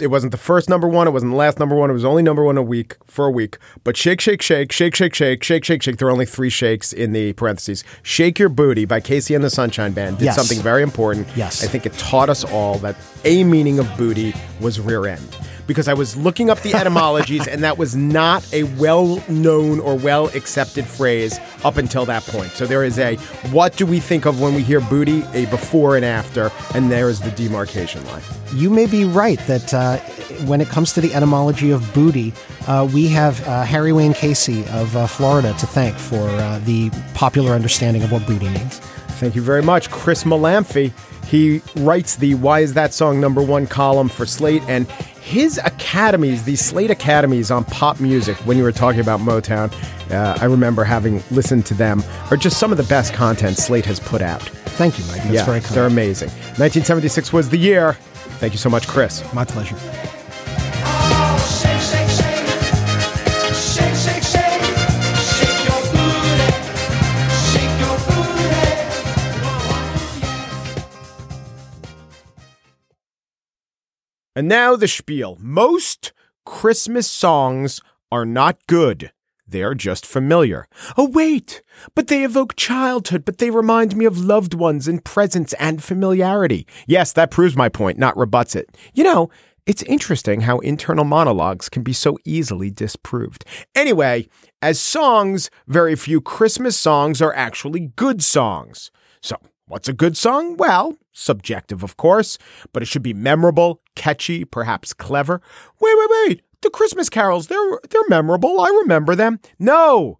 It 0.00 0.08
wasn't 0.08 0.32
the 0.32 0.38
first 0.38 0.68
number 0.68 0.88
one. 0.88 1.06
It 1.06 1.10
wasn't 1.10 1.32
the 1.32 1.36
last 1.36 1.58
number 1.58 1.74
one. 1.76 1.90
It 1.90 1.92
was 1.94 2.04
only 2.04 2.22
number 2.22 2.42
one 2.44 2.56
a 2.56 2.62
week 2.62 2.96
for 3.06 3.26
a 3.26 3.30
week. 3.30 3.58
But 3.84 3.96
shake, 3.96 4.20
shake, 4.20 4.42
shake, 4.42 4.72
shake, 4.72 4.94
shake, 4.94 5.14
shake, 5.14 5.42
shake, 5.42 5.64
shake, 5.64 5.82
shake. 5.82 5.96
There 5.98 6.08
are 6.08 6.10
only 6.10 6.26
three 6.26 6.50
shakes 6.50 6.92
in 6.92 7.12
the 7.12 7.32
parentheses. 7.34 7.84
Shake 8.02 8.38
Your 8.38 8.48
Booty 8.48 8.84
by 8.84 9.00
KC 9.00 9.34
and 9.34 9.44
the 9.44 9.50
Sunshine 9.50 9.92
Band 9.92 10.18
did 10.18 10.26
Yes. 10.26 10.36
something 10.36 10.60
very 10.62 10.82
important. 10.82 11.26
Yes. 11.36 11.62
I 11.62 11.66
think 11.66 11.86
it 11.86 11.92
taught 11.94 12.28
us 12.30 12.44
all 12.44 12.78
that 12.78 12.96
a 13.24 13.44
meaning 13.44 13.78
of 13.78 13.88
booty 13.96 14.34
was 14.60 14.80
rear 14.80 15.06
end. 15.06 15.36
Because 15.70 15.86
I 15.86 15.94
was 15.94 16.16
looking 16.16 16.50
up 16.50 16.58
the 16.62 16.74
etymologies, 16.74 17.46
and 17.46 17.62
that 17.62 17.78
was 17.78 17.94
not 17.94 18.42
a 18.52 18.64
well 18.64 19.22
known 19.28 19.78
or 19.78 19.94
well 19.94 20.26
accepted 20.34 20.84
phrase 20.84 21.38
up 21.62 21.76
until 21.76 22.04
that 22.06 22.24
point. 22.24 22.50
So 22.50 22.66
there 22.66 22.82
is 22.82 22.98
a 22.98 23.14
what 23.52 23.76
do 23.76 23.86
we 23.86 24.00
think 24.00 24.26
of 24.26 24.40
when 24.40 24.56
we 24.56 24.62
hear 24.64 24.80
booty, 24.80 25.22
a 25.32 25.46
before 25.46 25.94
and 25.94 26.04
after, 26.04 26.50
and 26.74 26.90
there 26.90 27.08
is 27.08 27.20
the 27.20 27.30
demarcation 27.30 28.04
line. 28.06 28.20
You 28.52 28.68
may 28.68 28.86
be 28.86 29.04
right 29.04 29.38
that 29.46 29.72
uh, 29.72 29.98
when 30.48 30.60
it 30.60 30.66
comes 30.66 30.92
to 30.94 31.00
the 31.00 31.14
etymology 31.14 31.70
of 31.70 31.94
booty, 31.94 32.32
uh, 32.66 32.90
we 32.92 33.06
have 33.06 33.46
uh, 33.46 33.62
Harry 33.62 33.92
Wayne 33.92 34.12
Casey 34.12 34.64
of 34.70 34.96
uh, 34.96 35.06
Florida 35.06 35.54
to 35.60 35.68
thank 35.68 35.96
for 35.96 36.28
uh, 36.28 36.58
the 36.64 36.90
popular 37.14 37.52
understanding 37.52 38.02
of 38.02 38.10
what 38.10 38.26
booty 38.26 38.48
means. 38.48 38.80
Thank 39.20 39.36
you 39.36 39.42
very 39.42 39.62
much, 39.62 39.88
Chris 39.88 40.24
Molanphy. 40.24 40.92
He 41.26 41.62
writes 41.76 42.16
the 42.16 42.34
Why 42.34 42.58
Is 42.58 42.74
That 42.74 42.92
Song 42.92 43.20
Number 43.20 43.40
One 43.40 43.68
column 43.68 44.08
for 44.08 44.26
Slate, 44.26 44.64
and 44.66 44.88
his 45.30 45.60
academies, 45.64 46.42
these 46.42 46.60
Slate 46.60 46.90
academies 46.90 47.52
on 47.52 47.64
pop 47.64 48.00
music, 48.00 48.36
when 48.38 48.58
you 48.58 48.64
were 48.64 48.72
talking 48.72 49.00
about 49.00 49.20
Motown, 49.20 49.72
uh, 50.10 50.36
I 50.40 50.46
remember 50.46 50.82
having 50.82 51.22
listened 51.30 51.66
to 51.66 51.74
them, 51.74 52.02
are 52.32 52.36
just 52.36 52.58
some 52.58 52.72
of 52.72 52.78
the 52.78 52.84
best 52.84 53.14
content 53.14 53.56
Slate 53.56 53.86
has 53.86 54.00
put 54.00 54.22
out. 54.22 54.42
Thank 54.42 54.98
you, 54.98 55.04
Mike. 55.04 55.22
That's 55.22 55.30
yeah, 55.30 55.44
very 55.44 55.60
kind. 55.60 55.74
they're 55.74 55.86
amazing. 55.86 56.30
1976 56.30 57.32
was 57.32 57.48
the 57.48 57.58
year. 57.58 57.92
Thank 58.40 58.54
you 58.54 58.58
so 58.58 58.68
much, 58.68 58.88
Chris. 58.88 59.22
My 59.32 59.44
pleasure. 59.44 59.76
And 74.36 74.46
now 74.46 74.76
the 74.76 74.86
spiel. 74.86 75.36
Most 75.40 76.12
Christmas 76.44 77.10
songs 77.10 77.80
are 78.12 78.24
not 78.24 78.58
good. 78.68 79.12
They're 79.46 79.74
just 79.74 80.06
familiar. 80.06 80.68
Oh, 80.96 81.08
wait! 81.08 81.62
But 81.96 82.06
they 82.06 82.22
evoke 82.22 82.54
childhood, 82.54 83.24
but 83.24 83.38
they 83.38 83.50
remind 83.50 83.96
me 83.96 84.04
of 84.04 84.18
loved 84.18 84.54
ones 84.54 84.86
and 84.86 85.04
presents 85.04 85.52
and 85.54 85.82
familiarity. 85.82 86.66
Yes, 86.86 87.12
that 87.14 87.32
proves 87.32 87.56
my 87.56 87.68
point, 87.68 87.98
not 87.98 88.16
rebuts 88.16 88.54
it. 88.54 88.76
You 88.94 89.02
know, 89.02 89.30
it's 89.66 89.82
interesting 89.82 90.42
how 90.42 90.60
internal 90.60 91.04
monologues 91.04 91.68
can 91.68 91.82
be 91.82 91.92
so 91.92 92.16
easily 92.24 92.70
disproved. 92.70 93.44
Anyway, 93.74 94.28
as 94.62 94.78
songs, 94.78 95.50
very 95.66 95.96
few 95.96 96.20
Christmas 96.20 96.76
songs 96.76 97.20
are 97.20 97.34
actually 97.34 97.92
good 97.96 98.22
songs. 98.22 98.92
So, 99.20 99.36
what's 99.70 99.88
a 99.88 99.92
good 99.92 100.16
song? 100.16 100.56
Well, 100.56 100.96
subjective, 101.12 101.82
of 101.82 101.96
course, 101.96 102.38
but 102.72 102.82
it 102.82 102.86
should 102.86 103.02
be 103.02 103.14
memorable, 103.14 103.80
catchy, 103.94 104.44
perhaps 104.44 104.92
clever. 104.92 105.40
Wait, 105.80 105.94
wait, 105.96 106.10
wait. 106.10 106.42
The 106.62 106.70
Christmas 106.70 107.08
carols, 107.08 107.46
they're 107.46 107.80
they're 107.88 108.08
memorable. 108.08 108.60
I 108.60 108.68
remember 108.68 109.14
them. 109.14 109.40
No. 109.58 110.18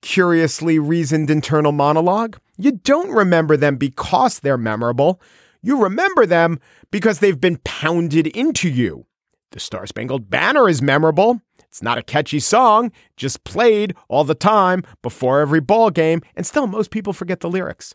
Curiously 0.00 0.78
reasoned 0.78 1.28
internal 1.28 1.72
monologue. 1.72 2.38
You 2.56 2.72
don't 2.72 3.10
remember 3.10 3.56
them 3.56 3.76
because 3.76 4.40
they're 4.40 4.56
memorable. 4.56 5.20
You 5.60 5.82
remember 5.82 6.24
them 6.24 6.60
because 6.90 7.18
they've 7.18 7.40
been 7.40 7.58
pounded 7.64 8.28
into 8.28 8.68
you. 8.68 9.06
The 9.50 9.60
Star 9.60 9.86
Spangled 9.86 10.30
Banner 10.30 10.68
is 10.68 10.80
memorable. 10.80 11.42
It's 11.58 11.82
not 11.82 11.98
a 11.98 12.02
catchy 12.02 12.40
song, 12.40 12.92
just 13.16 13.44
played 13.44 13.94
all 14.08 14.24
the 14.24 14.34
time 14.34 14.84
before 15.02 15.40
every 15.40 15.60
ball 15.60 15.90
game, 15.90 16.22
and 16.34 16.46
still 16.46 16.66
most 16.66 16.90
people 16.90 17.12
forget 17.12 17.40
the 17.40 17.50
lyrics. 17.50 17.94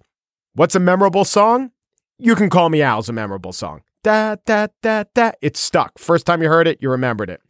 What's 0.55 0.75
a 0.75 0.79
memorable 0.79 1.25
song? 1.25 1.71
You 2.19 2.35
Can 2.35 2.47
Call 2.47 2.69
Me 2.69 2.83
Al's 2.83 3.09
a 3.09 3.13
memorable 3.13 3.53
song. 3.53 3.81
Da 4.03 4.35
da 4.45 4.67
da 4.83 5.05
da. 5.15 5.31
It's 5.41 5.59
stuck. 5.59 5.97
First 5.97 6.27
time 6.27 6.43
you 6.43 6.47
heard 6.47 6.67
it, 6.67 6.77
you 6.79 6.91
remembered 6.91 7.31
it. 7.31 7.41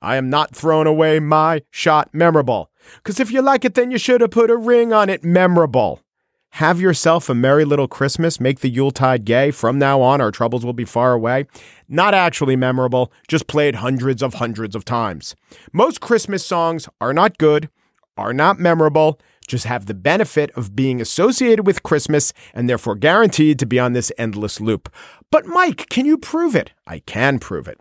I 0.00 0.14
am 0.14 0.30
not 0.30 0.54
throwing 0.54 0.86
away 0.86 1.18
my 1.18 1.62
shot. 1.72 2.10
Memorable. 2.12 2.70
Because 2.94 3.18
if 3.18 3.32
you 3.32 3.42
like 3.42 3.64
it, 3.64 3.74
then 3.74 3.90
you 3.90 3.98
should 3.98 4.20
have 4.20 4.30
put 4.30 4.48
a 4.48 4.56
ring 4.56 4.92
on 4.92 5.08
it. 5.08 5.24
Memorable. 5.24 6.02
Have 6.50 6.80
yourself 6.80 7.28
a 7.28 7.34
merry 7.34 7.64
little 7.64 7.88
Christmas. 7.88 8.38
Make 8.38 8.60
the 8.60 8.70
Yuletide 8.70 9.24
gay. 9.24 9.50
From 9.50 9.76
now 9.76 10.00
on, 10.00 10.20
our 10.20 10.30
troubles 10.30 10.64
will 10.64 10.72
be 10.72 10.84
far 10.84 11.14
away. 11.14 11.46
Not 11.88 12.14
actually 12.14 12.54
memorable, 12.54 13.12
just 13.26 13.48
played 13.48 13.74
hundreds 13.74 14.22
of 14.22 14.34
hundreds 14.34 14.76
of 14.76 14.84
times. 14.84 15.34
Most 15.72 16.00
Christmas 16.00 16.46
songs 16.46 16.88
are 17.00 17.12
not 17.12 17.38
good, 17.38 17.70
are 18.16 18.32
not 18.32 18.60
memorable, 18.60 19.18
just 19.52 19.66
have 19.66 19.84
the 19.84 19.94
benefit 19.94 20.50
of 20.52 20.74
being 20.74 20.98
associated 20.98 21.66
with 21.66 21.82
Christmas 21.82 22.32
and 22.54 22.68
therefore 22.68 22.94
guaranteed 22.94 23.58
to 23.58 23.66
be 23.66 23.78
on 23.78 23.92
this 23.92 24.10
endless 24.16 24.60
loop. 24.60 24.92
But 25.30 25.44
Mike, 25.44 25.90
can 25.90 26.06
you 26.06 26.16
prove 26.16 26.56
it? 26.56 26.72
I 26.86 27.00
can 27.00 27.38
prove 27.38 27.68
it. 27.68 27.78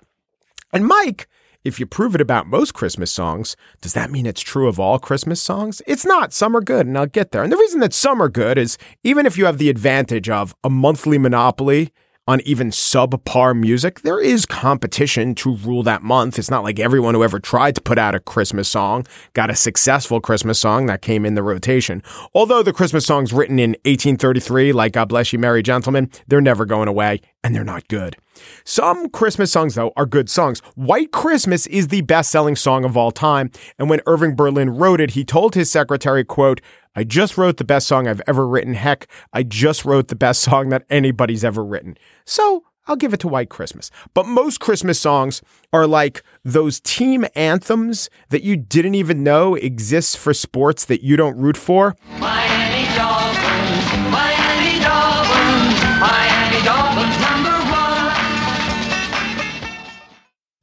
And 0.74 0.86
Mike, 0.86 1.30
if 1.64 1.80
you 1.80 1.86
prove 1.86 2.14
it 2.14 2.20
about 2.20 2.48
most 2.48 2.74
Christmas 2.74 3.10
songs, 3.10 3.56
does 3.80 3.94
that 3.94 4.12
mean 4.12 4.26
it's 4.26 4.42
true 4.42 4.68
of 4.68 4.82
all 4.82 5.00
Christmas 5.00 5.42
songs? 5.42 5.82
It's 5.88 6.06
not. 6.06 6.34
Some 6.34 6.58
are 6.58 6.62
good, 6.62 6.88
and 6.88 6.98
I'll 6.98 7.06
get 7.06 7.32
there. 7.32 7.42
And 7.42 7.52
the 7.52 7.58
reason 7.58 7.80
that 7.80 7.94
some 7.94 8.22
are 8.22 8.30
good 8.30 8.58
is 8.58 8.78
even 9.04 9.26
if 9.26 9.38
you 9.38 9.46
have 9.46 9.58
the 9.58 9.70
advantage 9.70 10.30
of 10.30 10.54
a 10.64 10.70
monthly 10.70 11.18
monopoly 11.18 11.94
on 12.28 12.42
even 12.42 12.70
subpar 12.70 13.58
music, 13.58 14.02
there 14.02 14.20
is 14.20 14.46
competition 14.46 15.34
to 15.36 15.56
rule 15.56 15.84
that 15.84 16.04
month. 16.04 16.38
It's 16.38 16.52
not 16.52 16.64
like 16.64 16.80
everyone 16.80 17.16
who 17.16 17.24
ever 17.24 17.40
tried 17.40 17.76
to 17.76 17.82
put 17.82 17.98
out 17.98 18.16
a 18.16 18.20
Christmas 18.20 18.70
song 18.70 19.06
got 19.34 19.50
a 19.50 19.56
successful 19.56 20.22
Christmas 20.22 20.60
song 20.60 20.86
that 20.86 21.02
came 21.02 21.26
in 21.26 21.36
the 21.36 21.44
rotation. 21.44 22.04
Although 22.34 22.64
the 22.64 22.74
Christmas 22.74 23.06
songs 23.06 23.34
written 23.34 23.60
in 23.60 23.72
1833, 23.86 24.72
like 24.72 24.94
God 24.94 25.10
Bless 25.10 25.34
You, 25.34 25.40
Merry 25.40 25.64
Gentlemen, 25.64 26.10
they're 26.28 26.42
never 26.42 26.66
going 26.66 26.88
away 26.88 27.22
and 27.44 27.56
they're 27.56 27.64
not 27.64 27.88
good. 27.88 28.16
Some 28.64 29.10
Christmas 29.10 29.52
songs, 29.52 29.76
though, 29.76 29.92
are 29.96 30.06
good 30.06 30.30
songs. 30.30 30.60
White 30.76 31.12
Christmas 31.12 31.68
is 31.68 31.88
the 31.88 32.02
best 32.02 32.32
selling 32.32 32.56
song 32.56 32.86
of 32.86 32.98
all 32.98 33.12
time. 33.12 33.52
And 33.78 33.90
when 33.90 34.02
Irving 34.06 34.36
Berlin 34.36 34.70
wrote 34.70 35.02
it, 35.02 35.12
he 35.12 35.24
told 35.24 35.56
his 35.56 35.70
secretary, 35.70 36.24
quote, 36.24 36.62
I 36.96 37.04
just 37.04 37.38
wrote 37.38 37.58
the 37.58 37.64
best 37.64 37.88
song 37.88 38.08
I've 38.08 38.22
ever 38.28 38.48
written. 38.48 38.74
Heck, 38.74 39.08
I 39.32 39.44
just 39.44 39.86
wrote 39.86 40.10
the 40.10 40.16
best 40.16 40.42
song 40.44 40.70
that 40.70 40.86
anybody's 40.90 41.44
ever 41.44 41.64
written. 41.64 41.98
So 42.26 42.64
I'll 42.88 42.96
give 42.96 43.14
it 43.14 43.20
to 43.22 43.28
White 43.28 43.50
Christmas. 43.50 43.92
But 44.14 44.26
most 44.26 44.60
Christmas 44.60 45.00
songs 45.00 45.42
are 45.72 45.88
like 45.88 46.24
those 46.44 46.80
team 46.80 47.26
anthems 47.36 48.10
that 48.30 48.44
you 48.44 48.58
didn't 48.58 48.96
even 48.96 49.24
know 49.24 49.56
exists 49.56 50.16
for 50.16 50.34
sports 50.34 50.86
that 50.86 51.04
you 51.04 51.16
don't 51.16 51.38
root 51.38 51.58
for. 51.58 51.96
Miami 52.20 52.41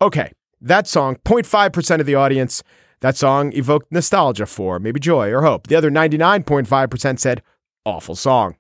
Okay, 0.01 0.33
that 0.61 0.87
song, 0.87 1.17
0.5% 1.25 2.01
of 2.01 2.07
the 2.07 2.15
audience, 2.15 2.63
that 3.01 3.17
song 3.17 3.53
evoked 3.53 3.91
nostalgia 3.91 4.47
for, 4.47 4.79
maybe 4.79 5.01
joy 5.01 5.31
or 5.31 5.43
hope. 5.43 5.67
The 5.67 5.75
other 5.75 5.91
99.5% 5.91 7.19
said, 7.19 7.43
awful 7.85 8.15
song. 8.15 8.55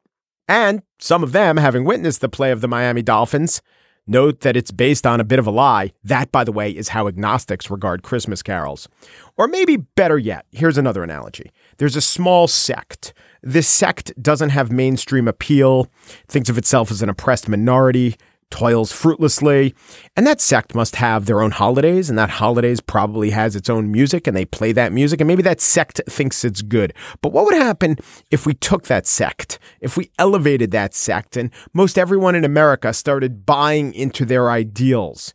And 0.48 0.82
some 0.98 1.22
of 1.22 1.32
them, 1.32 1.56
having 1.56 1.84
witnessed 1.84 2.20
the 2.20 2.28
play 2.28 2.50
of 2.50 2.60
the 2.60 2.66
Miami 2.68 3.02
Dolphins, 3.02 3.62
note 4.06 4.40
that 4.40 4.56
it's 4.56 4.72
based 4.72 5.06
on 5.06 5.20
a 5.20 5.24
bit 5.24 5.38
of 5.38 5.46
a 5.46 5.52
lie. 5.52 5.92
That, 6.02 6.32
by 6.32 6.42
the 6.42 6.50
way, 6.50 6.70
is 6.70 6.88
how 6.88 7.06
agnostics 7.06 7.70
regard 7.70 8.02
Christmas 8.02 8.42
carols. 8.42 8.88
Or 9.36 9.46
maybe 9.46 9.76
better 9.76 10.18
yet, 10.18 10.46
here's 10.50 10.78
another 10.78 11.04
analogy. 11.04 11.52
There's 11.76 11.96
a 11.96 12.00
small 12.00 12.48
sect. 12.48 13.12
This 13.42 13.68
sect 13.68 14.12
doesn't 14.20 14.50
have 14.50 14.72
mainstream 14.72 15.28
appeal, 15.28 15.88
thinks 16.26 16.48
of 16.48 16.58
itself 16.58 16.90
as 16.90 17.02
an 17.02 17.08
oppressed 17.08 17.48
minority, 17.48 18.16
toils 18.50 18.92
fruitlessly, 18.92 19.74
and 20.16 20.26
that 20.26 20.40
sect 20.40 20.74
must 20.74 20.96
have 20.96 21.26
their 21.26 21.40
own 21.40 21.50
holidays, 21.50 22.08
and 22.08 22.18
that 22.18 22.30
holidays 22.30 22.80
probably 22.80 23.30
has 23.30 23.56
its 23.56 23.70
own 23.70 23.90
music, 23.90 24.26
and 24.26 24.36
they 24.36 24.44
play 24.44 24.72
that 24.72 24.92
music, 24.92 25.20
and 25.20 25.28
maybe 25.28 25.42
that 25.42 25.60
sect 25.60 26.00
thinks 26.08 26.44
it's 26.44 26.62
good. 26.62 26.92
But 27.22 27.32
what 27.32 27.44
would 27.44 27.54
happen 27.54 27.96
if 28.30 28.46
we 28.46 28.54
took 28.54 28.84
that 28.84 29.06
sect, 29.06 29.58
if 29.80 29.96
we 29.96 30.10
elevated 30.18 30.70
that 30.72 30.94
sect, 30.94 31.36
and 31.36 31.50
most 31.72 31.98
everyone 31.98 32.34
in 32.34 32.44
America 32.44 32.92
started 32.92 33.46
buying 33.46 33.92
into 33.94 34.24
their 34.24 34.50
ideals? 34.50 35.34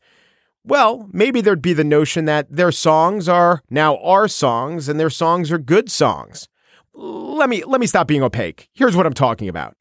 Well, 0.65 1.09
maybe 1.11 1.41
there'd 1.41 1.61
be 1.61 1.73
the 1.73 1.83
notion 1.83 2.25
that 2.25 2.47
their 2.49 2.71
songs 2.71 3.27
are 3.27 3.61
now 3.69 3.97
our 3.97 4.29
songs 4.29 4.87
and 4.87 4.97
their 4.97 5.09
songs 5.09 5.51
are 5.51 5.57
good 5.57 5.91
songs. 5.91 6.47
Let 6.93 7.49
me 7.49 7.65
let 7.65 7.81
me 7.81 7.87
stop 7.87 8.07
being 8.07 8.23
opaque. 8.23 8.69
Here's 8.71 8.95
what 8.95 9.05
I'm 9.05 9.13
talking 9.13 9.49
about. 9.49 9.75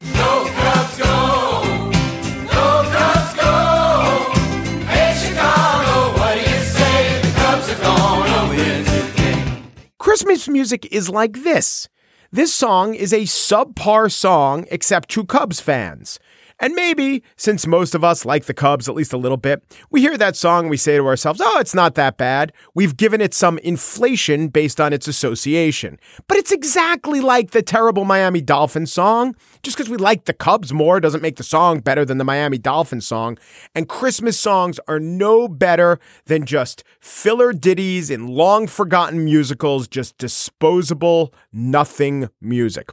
Christmas 10.03 10.49
music 10.49 10.85
is 10.91 11.09
like 11.09 11.45
this. 11.45 11.87
This 12.29 12.53
song 12.53 12.93
is 12.93 13.13
a 13.13 13.21
subpar 13.21 14.11
song 14.11 14.65
except 14.69 15.07
to 15.11 15.23
Cubs 15.23 15.61
fans. 15.61 16.19
And 16.63 16.75
maybe, 16.75 17.23
since 17.35 17.67
most 17.67 17.93
of 17.93 18.05
us 18.05 18.23
like 18.23 18.45
the 18.45 18.53
Cubs 18.53 18.87
at 18.87 18.95
least 18.95 19.11
a 19.11 19.17
little 19.17 19.35
bit, 19.35 19.61
we 19.91 19.99
hear 19.99 20.17
that 20.17 20.37
song 20.37 20.61
and 20.61 20.69
we 20.69 20.77
say 20.77 20.95
to 20.95 21.05
ourselves, 21.05 21.41
oh, 21.43 21.59
it's 21.59 21.75
not 21.75 21.95
that 21.95 22.15
bad. 22.15 22.53
We've 22.73 22.95
given 22.95 23.19
it 23.19 23.33
some 23.33 23.57
inflation 23.57 24.47
based 24.47 24.79
on 24.79 24.93
its 24.93 25.05
association. 25.05 25.99
But 26.29 26.37
it's 26.37 26.53
exactly 26.53 27.19
like 27.19 27.51
the 27.51 27.61
terrible 27.61 28.05
Miami 28.05 28.39
Dolphins 28.39 28.93
song. 28.93 29.35
Just 29.61 29.75
because 29.75 29.89
we 29.89 29.97
like 29.97 30.23
the 30.23 30.31
Cubs 30.31 30.71
more 30.71 31.01
doesn't 31.01 31.21
make 31.21 31.35
the 31.35 31.43
song 31.43 31.81
better 31.81 32.05
than 32.05 32.17
the 32.17 32.23
Miami 32.23 32.59
Dolphins 32.59 33.05
song. 33.05 33.37
And 33.75 33.89
Christmas 33.89 34.39
songs 34.39 34.79
are 34.87 35.01
no 35.01 35.49
better 35.49 35.99
than 36.27 36.45
just 36.45 36.85
filler 37.01 37.51
ditties 37.51 38.09
in 38.09 38.27
long 38.29 38.67
forgotten 38.67 39.25
musicals, 39.25 39.89
just 39.89 40.17
disposable, 40.17 41.33
nothing 41.51 42.29
music. 42.39 42.89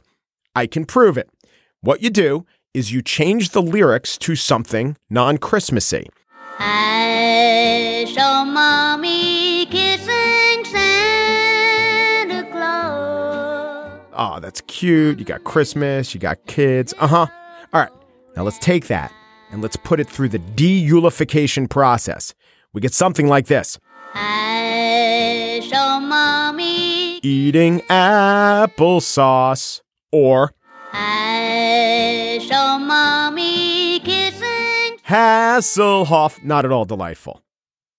I 0.57 0.67
can 0.67 0.83
prove 0.83 1.17
it. 1.17 1.29
What 1.79 2.03
you 2.03 2.09
do 2.09 2.45
is 2.73 2.91
you 2.91 3.01
change 3.01 3.49
the 3.49 3.61
lyrics 3.61 4.17
to 4.19 4.35
something 4.35 4.97
non 5.09 5.37
Christmassy. 5.37 6.09
I 6.59 8.05
saw 8.15 8.43
mommy 8.45 9.65
kissing 9.67 10.63
Santa 10.65 12.43
Claus. 12.51 13.99
Oh, 14.13 14.39
that's 14.39 14.61
cute. 14.61 15.19
You 15.19 15.25
got 15.25 15.43
Christmas, 15.43 16.13
you 16.13 16.19
got 16.19 16.45
kids. 16.47 16.93
Uh 16.99 17.07
huh. 17.07 17.27
All 17.73 17.81
right. 17.81 17.91
Now 18.35 18.43
let's 18.43 18.59
take 18.59 18.87
that 18.87 19.11
and 19.51 19.61
let's 19.61 19.75
put 19.77 19.99
it 19.99 20.07
through 20.09 20.29
the 20.29 20.39
de-eulification 20.39 21.67
process. 21.67 22.33
We 22.73 22.79
get 22.81 22.93
something 22.93 23.27
like 23.27 23.47
this 23.47 23.77
I 24.13 25.61
saw 25.69 25.99
mommy. 25.99 27.19
eating 27.19 27.79
applesauce. 27.89 29.81
Or 30.13 30.53
I 30.93 32.00
mommy 32.87 33.99
kissing. 33.99 34.97
Hasselhoff. 35.07 36.43
Not 36.43 36.65
at 36.65 36.71
all 36.71 36.85
delightful. 36.85 37.41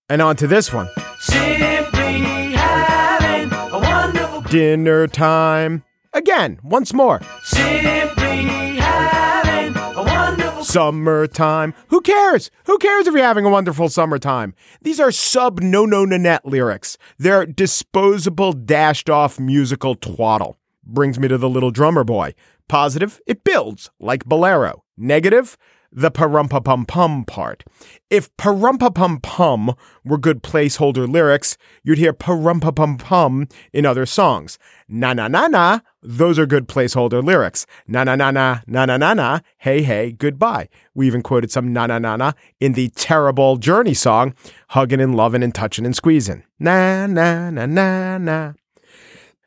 And 0.09 0.21
on 0.21 0.35
to 0.37 0.47
this 0.47 0.71
one 0.73 0.89
Simply 1.19 2.51
having 2.53 3.51
a 3.53 3.79
wonderful 3.79 4.41
dinner 4.41 5.07
time. 5.07 5.83
Again, 6.13 6.59
once 6.63 6.93
more. 6.93 7.21
Simply 7.43 8.75
having 8.77 9.75
a 9.75 10.03
wonderful 10.03 10.63
Summertime. 10.63 11.73
Who 11.87 12.01
cares? 12.01 12.51
Who 12.65 12.77
cares 12.77 13.07
if 13.07 13.13
you're 13.13 13.23
having 13.23 13.45
a 13.45 13.49
wonderful 13.49 13.89
summertime? 13.89 14.53
These 14.81 14.99
are 14.99 15.11
sub 15.11 15.61
no 15.61 15.85
no 15.85 16.05
nanette 16.05 16.45
lyrics. 16.45 16.97
They're 17.17 17.45
disposable, 17.45 18.53
dashed 18.53 19.09
off 19.09 19.39
musical 19.39 19.95
twaddle. 19.95 20.57
Brings 20.85 21.17
me 21.17 21.27
to 21.29 21.37
the 21.37 21.49
little 21.49 21.71
drummer 21.71 22.03
boy. 22.03 22.33
Positive, 22.69 23.19
it 23.27 23.43
builds 23.43 23.91
like 23.99 24.25
Bolero. 24.25 24.83
Negative, 24.97 25.57
the 25.91 26.09
parumpa 26.09 26.63
pum 26.63 26.85
pum 26.85 27.23
part. 27.25 27.63
If 28.09 28.35
parumpa 28.37 28.95
pum 28.95 29.19
pum 29.21 29.75
were 30.03 30.17
good 30.17 30.41
placeholder 30.41 31.07
lyrics, 31.07 31.57
you'd 31.83 31.97
hear 31.99 32.13
parumpa 32.13 32.75
pum 32.75 32.97
pum 32.97 33.47
in 33.71 33.85
other 33.85 34.05
songs. 34.05 34.57
Na 34.87 35.13
na 35.13 35.27
na 35.27 35.47
na, 35.47 35.79
those 36.01 36.39
are 36.39 36.45
good 36.45 36.67
placeholder 36.67 37.23
lyrics. 37.23 37.65
Na 37.87 38.03
na 38.03 38.15
na 38.15 38.31
na, 38.31 38.59
na 38.65 38.85
na 38.85 38.97
na 38.97 39.13
na, 39.13 39.39
hey 39.57 39.83
hey, 39.83 40.11
goodbye. 40.11 40.67
We 40.95 41.05
even 41.07 41.21
quoted 41.21 41.51
some 41.51 41.73
na 41.73 41.85
na 41.85 41.99
na 41.99 42.15
na 42.15 42.31
in 42.59 42.73
the 42.73 42.89
terrible 42.89 43.57
Journey 43.57 43.93
song, 43.93 44.33
hugging 44.69 45.01
and 45.01 45.15
loving 45.15 45.43
and 45.43 45.53
touching 45.53 45.85
and 45.85 45.95
squeezing. 45.95 46.43
Na 46.59 47.05
na 47.07 47.51
na 47.51 47.65
na 47.65 48.17
na. 48.17 48.53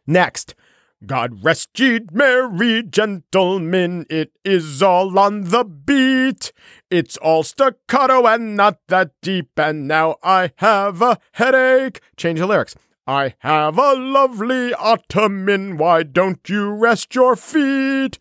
Next, 0.06 0.54
God 1.04 1.44
rest 1.44 1.78
ye 1.78 2.00
merry 2.10 2.82
gentlemen, 2.82 4.06
it 4.08 4.32
is 4.44 4.82
all 4.82 5.18
on 5.18 5.44
the 5.44 5.62
beat. 5.62 6.52
It's 6.90 7.18
all 7.18 7.42
staccato 7.42 8.26
and 8.26 8.56
not 8.56 8.78
that 8.88 9.10
deep, 9.20 9.50
and 9.58 9.86
now 9.86 10.16
I 10.22 10.52
have 10.56 11.02
a 11.02 11.18
headache. 11.32 12.00
Change 12.16 12.38
the 12.38 12.46
lyrics. 12.46 12.74
I 13.06 13.34
have 13.40 13.78
a 13.78 13.92
lovely 13.92 14.72
ottoman, 14.74 15.76
why 15.76 16.02
don't 16.02 16.48
you 16.48 16.70
rest 16.70 17.14
your 17.14 17.36
feet? 17.36 18.18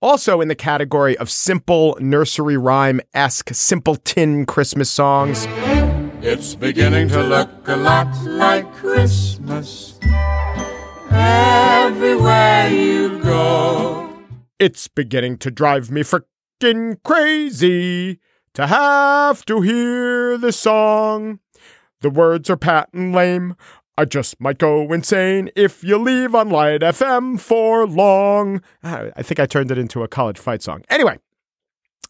Also 0.00 0.40
in 0.40 0.48
the 0.48 0.54
category 0.54 1.18
of 1.18 1.30
simple 1.30 1.96
nursery 2.00 2.56
rhyme 2.56 3.00
esque 3.12 3.50
simpleton 3.52 4.46
Christmas 4.46 4.88
songs. 4.88 5.46
It's 6.22 6.54
beginning 6.54 7.08
to 7.08 7.22
look 7.22 7.50
a 7.66 7.76
lot 7.76 8.14
like 8.24 8.72
Christmas 8.74 9.98
everywhere 11.14 12.68
you 12.68 13.18
go. 13.20 14.14
It's 14.58 14.88
beginning 14.88 15.38
to 15.38 15.50
drive 15.50 15.90
me 15.90 16.02
frickin' 16.02 17.02
crazy 17.02 18.20
to 18.54 18.66
have 18.66 19.44
to 19.46 19.60
hear 19.60 20.38
this 20.38 20.58
song. 20.58 21.40
The 22.00 22.10
words 22.10 22.50
are 22.50 22.56
patent 22.56 23.14
lame. 23.14 23.56
I 23.96 24.04
just 24.04 24.40
might 24.40 24.58
go 24.58 24.92
insane 24.92 25.50
if 25.54 25.84
you 25.84 25.98
leave 25.98 26.34
on 26.34 26.50
Light 26.50 26.80
FM 26.80 27.38
for 27.38 27.86
long. 27.86 28.60
Ah, 28.82 29.04
I 29.16 29.22
think 29.22 29.38
I 29.38 29.46
turned 29.46 29.70
it 29.70 29.78
into 29.78 30.02
a 30.02 30.08
college 30.08 30.38
fight 30.38 30.62
song. 30.62 30.82
Anyway, 30.90 31.18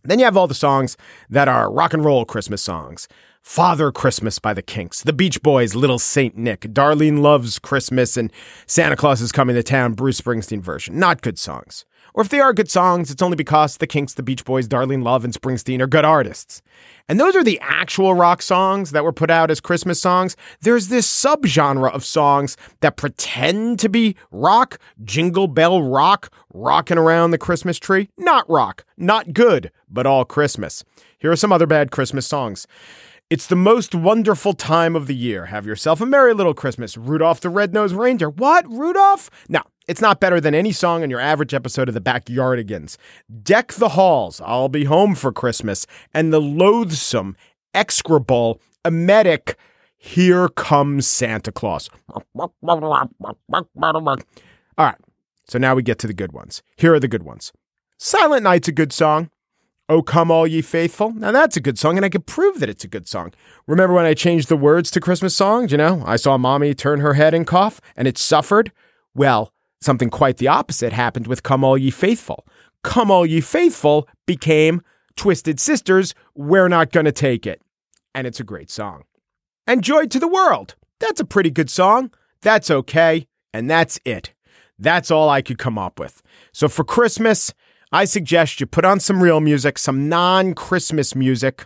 then 0.03 0.19
you 0.19 0.25
have 0.25 0.37
all 0.37 0.47
the 0.47 0.55
songs 0.55 0.97
that 1.29 1.47
are 1.47 1.71
rock 1.71 1.93
and 1.93 2.05
roll 2.05 2.25
Christmas 2.25 2.62
songs. 2.62 3.07
Father 3.44 3.92
Christmas 3.92 4.38
by 4.38 4.54
the 4.54 4.62
Kinks, 4.62 5.02
The 5.02 5.12
Beach 5.12 5.42
Boys, 5.42 5.74
Little 5.74 5.98
Saint 5.98 6.35
Nick, 6.35 6.62
Darlene 6.62 7.20
Love's 7.20 7.59
Christmas, 7.59 8.16
and 8.16 8.33
Santa 8.66 8.96
Claus 8.96 9.20
is 9.20 9.33
Coming 9.33 9.54
to 9.54 9.62
Town, 9.62 9.92
Bruce 9.92 10.18
Springsteen 10.18 10.62
version. 10.62 10.98
Not 10.98 11.20
good 11.20 11.38
songs. 11.38 11.85
Or 12.14 12.22
if 12.22 12.30
they 12.30 12.40
are 12.40 12.54
good 12.54 12.70
songs, 12.70 13.11
it's 13.11 13.20
only 13.20 13.37
because 13.37 13.76
the 13.76 13.87
Kinks, 13.87 14.14
the 14.14 14.22
Beach 14.22 14.46
Boys, 14.46 14.66
Darlene 14.66 15.04
Love, 15.04 15.24
and 15.24 15.35
Springsteen 15.35 15.80
are 15.80 15.87
good 15.87 16.07
artists. 16.07 16.62
And 17.07 17.20
those 17.20 17.37
are 17.37 17.44
the 17.44 17.61
actual 17.61 18.14
rock 18.14 18.40
songs 18.40 18.92
that 18.92 19.04
were 19.04 19.12
put 19.12 19.30
out 19.30 19.50
as 19.50 19.61
Christmas 19.61 20.00
songs. 20.00 20.37
There's 20.62 20.88
this 20.88 21.07
subgenre 21.07 21.92
of 21.92 22.02
songs 22.02 22.57
that 22.80 22.96
pretend 22.96 23.78
to 23.80 23.90
be 23.90 24.16
rock, 24.30 24.78
jingle 25.04 25.48
bell 25.48 25.83
rock, 25.83 26.33
rocking 26.54 26.98
around 26.98 27.33
the 27.33 27.38
Christmas 27.38 27.78
tree. 27.78 28.09
Not 28.16 28.48
rock, 28.48 28.87
not 28.96 29.35
good, 29.35 29.70
but 29.90 30.07
all 30.07 30.24
Christmas. 30.24 30.83
Here 31.18 31.30
are 31.30 31.37
some 31.37 31.52
other 31.52 31.66
bad 31.66 31.90
Christmas 31.90 32.26
songs. 32.26 32.66
It's 33.30 33.46
the 33.46 33.56
most 33.56 33.94
wonderful 33.94 34.52
time 34.52 34.94
of 34.94 35.06
the 35.06 35.14
year. 35.14 35.46
Have 35.46 35.66
yourself 35.66 36.02
a 36.02 36.06
merry 36.06 36.34
little 36.34 36.52
Christmas. 36.52 36.98
Rudolph 36.98 37.40
the 37.40 37.48
Red-Nosed 37.48 37.94
Reindeer. 37.94 38.28
What? 38.28 38.68
Rudolph? 38.68 39.30
No, 39.48 39.62
it's 39.88 40.02
not 40.02 40.20
better 40.20 40.42
than 40.42 40.54
any 40.54 40.72
song 40.72 41.02
in 41.02 41.08
your 41.08 41.20
average 41.20 41.54
episode 41.54 41.88
of 41.88 41.94
the 41.94 42.02
Backyardigans. 42.02 42.98
Deck 43.42 43.72
the 43.72 43.90
Halls. 43.90 44.42
I'll 44.44 44.68
be 44.68 44.84
home 44.84 45.14
for 45.14 45.32
Christmas. 45.32 45.87
And 46.12 46.34
the 46.34 46.40
loathsome, 46.40 47.34
execrable, 47.72 48.60
emetic 48.84 49.56
Here 49.96 50.50
Comes 50.50 51.06
Santa 51.06 51.50
Claus. 51.50 51.88
All 52.37 52.52
right. 54.76 54.98
So 55.46 55.58
now 55.58 55.74
we 55.74 55.82
get 55.82 55.98
to 56.00 56.06
the 56.06 56.14
good 56.14 56.32
ones. 56.32 56.62
Here 56.76 56.92
are 56.92 57.00
the 57.00 57.08
good 57.08 57.22
ones. 57.22 57.52
Silent 57.98 58.42
Night's 58.42 58.68
a 58.68 58.72
good 58.72 58.92
song. 58.92 59.30
Oh, 59.87 60.01
come 60.01 60.31
all 60.31 60.47
ye 60.47 60.62
faithful. 60.62 61.12
Now 61.12 61.31
that's 61.31 61.59
a 61.59 61.61
good 61.61 61.79
song, 61.79 61.97
and 61.97 62.07
I 62.07 62.09
could 62.09 62.27
prove 62.27 62.61
that 62.61 62.70
it's 62.70 62.85
a 62.85 62.88
good 62.88 63.07
song. 63.07 63.35
Remember 63.66 63.94
when 63.94 64.07
I 64.07 64.14
changed 64.14 64.49
the 64.49 64.57
words 64.57 64.90
to 64.92 65.01
Christmas 65.01 65.37
songs? 65.37 65.73
You 65.73 65.79
know, 65.79 66.03
I 66.07 66.16
saw 66.16 66.38
mommy 66.38 66.73
turn 66.75 67.01
her 67.01 67.14
head 67.14 67.35
and 67.35 67.47
cough, 67.47 67.83
and 67.94 68.09
it 68.09 68.16
suffered. 68.16 68.73
Well, 69.14 69.53
something 69.83 70.09
quite 70.09 70.38
the 70.38 70.49
opposite 70.49 70.94
happened 70.94 71.27
with 71.27 71.42
Come 71.42 71.62
All 71.62 71.77
Ye 71.77 71.90
Faithful. 71.90 72.47
Come 72.83 73.11
All 73.11 73.27
Ye 73.27 73.42
Faithful 73.42 74.09
became 74.25 74.81
Twisted 75.16 75.61
Sister's, 75.61 76.14
We're 76.35 76.68
Not 76.68 76.90
Gonna 76.90 77.12
Take 77.12 77.47
It. 77.47 77.61
And 78.14 78.27
it's 78.27 78.40
a 78.40 78.44
great 78.44 78.70
song. 78.70 79.05
And 79.66 79.85
Joy 79.85 80.07
to 80.07 80.18
the 80.18 80.29
World. 80.29 80.77
That's 80.99 81.20
a 81.20 81.27
pretty 81.27 81.51
good 81.51 81.68
song. 81.68 82.11
That's 82.40 82.70
okay. 82.70 83.27
And 83.53 83.70
that's 83.70 84.01
it. 84.07 84.33
That's 84.79 85.11
all 85.11 85.29
I 85.29 85.42
could 85.42 85.59
come 85.59 85.79
up 85.79 86.01
with. 86.01 86.23
So 86.53 86.68
for 86.68 86.85
Christmas, 86.85 87.53
I 87.94 88.07
suggest 88.07 88.59
you 88.59 88.66
put 88.66 88.85
on 88.85 88.98
some 88.98 89.22
real 89.22 89.38
music, 89.38 89.78
some 89.78 90.09
non 90.09 90.54
Christmas 90.54 91.14
music. 91.14 91.64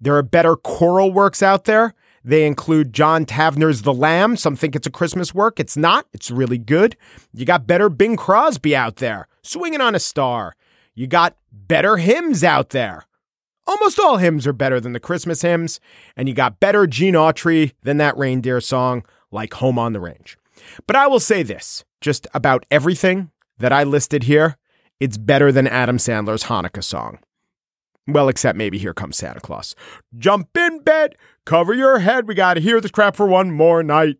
There 0.00 0.16
are 0.16 0.24
better 0.24 0.56
choral 0.56 1.12
works 1.12 1.40
out 1.40 1.66
there. 1.66 1.94
They 2.24 2.48
include 2.48 2.92
John 2.92 3.24
Tavener's 3.24 3.82
The 3.82 3.94
Lamb. 3.94 4.36
Some 4.36 4.56
think 4.56 4.74
it's 4.74 4.88
a 4.88 4.90
Christmas 4.90 5.32
work. 5.32 5.60
It's 5.60 5.76
not. 5.76 6.06
It's 6.12 6.32
really 6.32 6.58
good. 6.58 6.96
You 7.32 7.44
got 7.44 7.68
better 7.68 7.88
Bing 7.88 8.16
Crosby 8.16 8.74
out 8.74 8.96
there, 8.96 9.28
swinging 9.42 9.80
on 9.80 9.94
a 9.94 10.00
star. 10.00 10.56
You 10.96 11.06
got 11.06 11.36
better 11.52 11.96
hymns 11.96 12.42
out 12.42 12.70
there. 12.70 13.04
Almost 13.64 14.00
all 14.00 14.16
hymns 14.16 14.48
are 14.48 14.52
better 14.52 14.80
than 14.80 14.94
the 14.94 14.98
Christmas 14.98 15.42
hymns. 15.42 15.78
And 16.16 16.28
you 16.28 16.34
got 16.34 16.58
better 16.58 16.88
Gene 16.88 17.14
Autry 17.14 17.74
than 17.84 17.98
that 17.98 18.18
reindeer 18.18 18.60
song, 18.60 19.04
like 19.30 19.54
Home 19.54 19.78
on 19.78 19.92
the 19.92 20.00
Range. 20.00 20.36
But 20.88 20.96
I 20.96 21.06
will 21.06 21.20
say 21.20 21.44
this 21.44 21.84
just 22.00 22.26
about 22.34 22.66
everything 22.68 23.30
that 23.58 23.72
I 23.72 23.84
listed 23.84 24.24
here, 24.24 24.56
it's 25.00 25.16
better 25.16 25.52
than 25.52 25.66
Adam 25.66 25.96
Sandler's 25.96 26.44
Hanukkah 26.44 26.82
song. 26.82 27.18
Well, 28.06 28.28
except 28.28 28.56
maybe 28.56 28.78
Here 28.78 28.94
Comes 28.94 29.16
Santa 29.16 29.40
Claus. 29.40 29.74
Jump 30.16 30.56
in 30.56 30.80
bed, 30.80 31.14
cover 31.44 31.74
your 31.74 31.98
head. 31.98 32.26
We 32.26 32.34
got 32.34 32.54
to 32.54 32.60
hear 32.60 32.80
this 32.80 32.90
crap 32.90 33.14
for 33.14 33.26
one 33.26 33.50
more 33.50 33.82
night. 33.82 34.16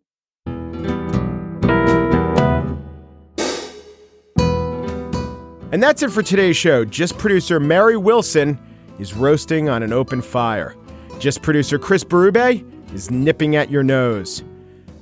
And 5.71 5.83
that's 5.83 6.03
it 6.03 6.11
for 6.11 6.23
today's 6.23 6.57
show. 6.57 6.85
Gist 6.85 7.19
producer 7.19 7.61
Mary 7.61 7.97
Wilson 7.97 8.59
is 8.99 9.15
roasting 9.15 9.69
on 9.69 9.83
an 9.83 9.93
open 9.93 10.23
fire. 10.23 10.75
Gist 11.19 11.43
producer 11.43 11.79
Chris 11.79 12.05
Berube 12.05 12.65
is 12.95 13.11
nipping 13.11 13.57
at 13.57 13.71
your 13.71 13.83
nose. 13.83 14.43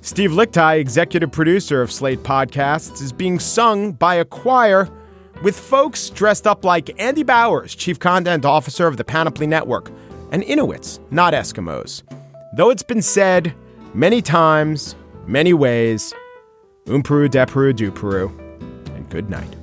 Steve 0.01 0.31
Lickteig, 0.31 0.79
executive 0.79 1.31
producer 1.31 1.83
of 1.83 1.93
Slate 1.93 2.21
Podcasts, 2.21 3.01
is 3.01 3.13
being 3.13 3.39
sung 3.39 3.93
by 3.93 4.15
a 4.17 4.25
choir 4.25 4.89
with 5.43 5.59
folks 5.59 6.11
dressed 6.11 6.47
up 6.47 6.65
like 6.65 7.01
Andy 7.01 7.23
Bowers, 7.23 7.75
chief 7.75 7.99
content 7.99 8.45
officer 8.45 8.87
of 8.87 8.97
the 8.97 9.05
Panoply 9.05 9.47
Network, 9.47 9.91
and 10.31 10.43
Inuits, 10.43 11.01
not 11.11 11.35
Eskimos. 11.35 12.03
Though 12.57 12.71
it's 12.71 12.83
been 12.83 13.03
said 13.03 13.55
many 13.95 14.23
times, 14.23 14.95
many 15.27 15.53
ways, 15.55 16.15
Umperu, 16.87 17.29
Deperu, 17.29 17.73
Duperu, 17.73 18.31
and 18.95 19.09
good 19.11 19.29
night. 19.29 19.56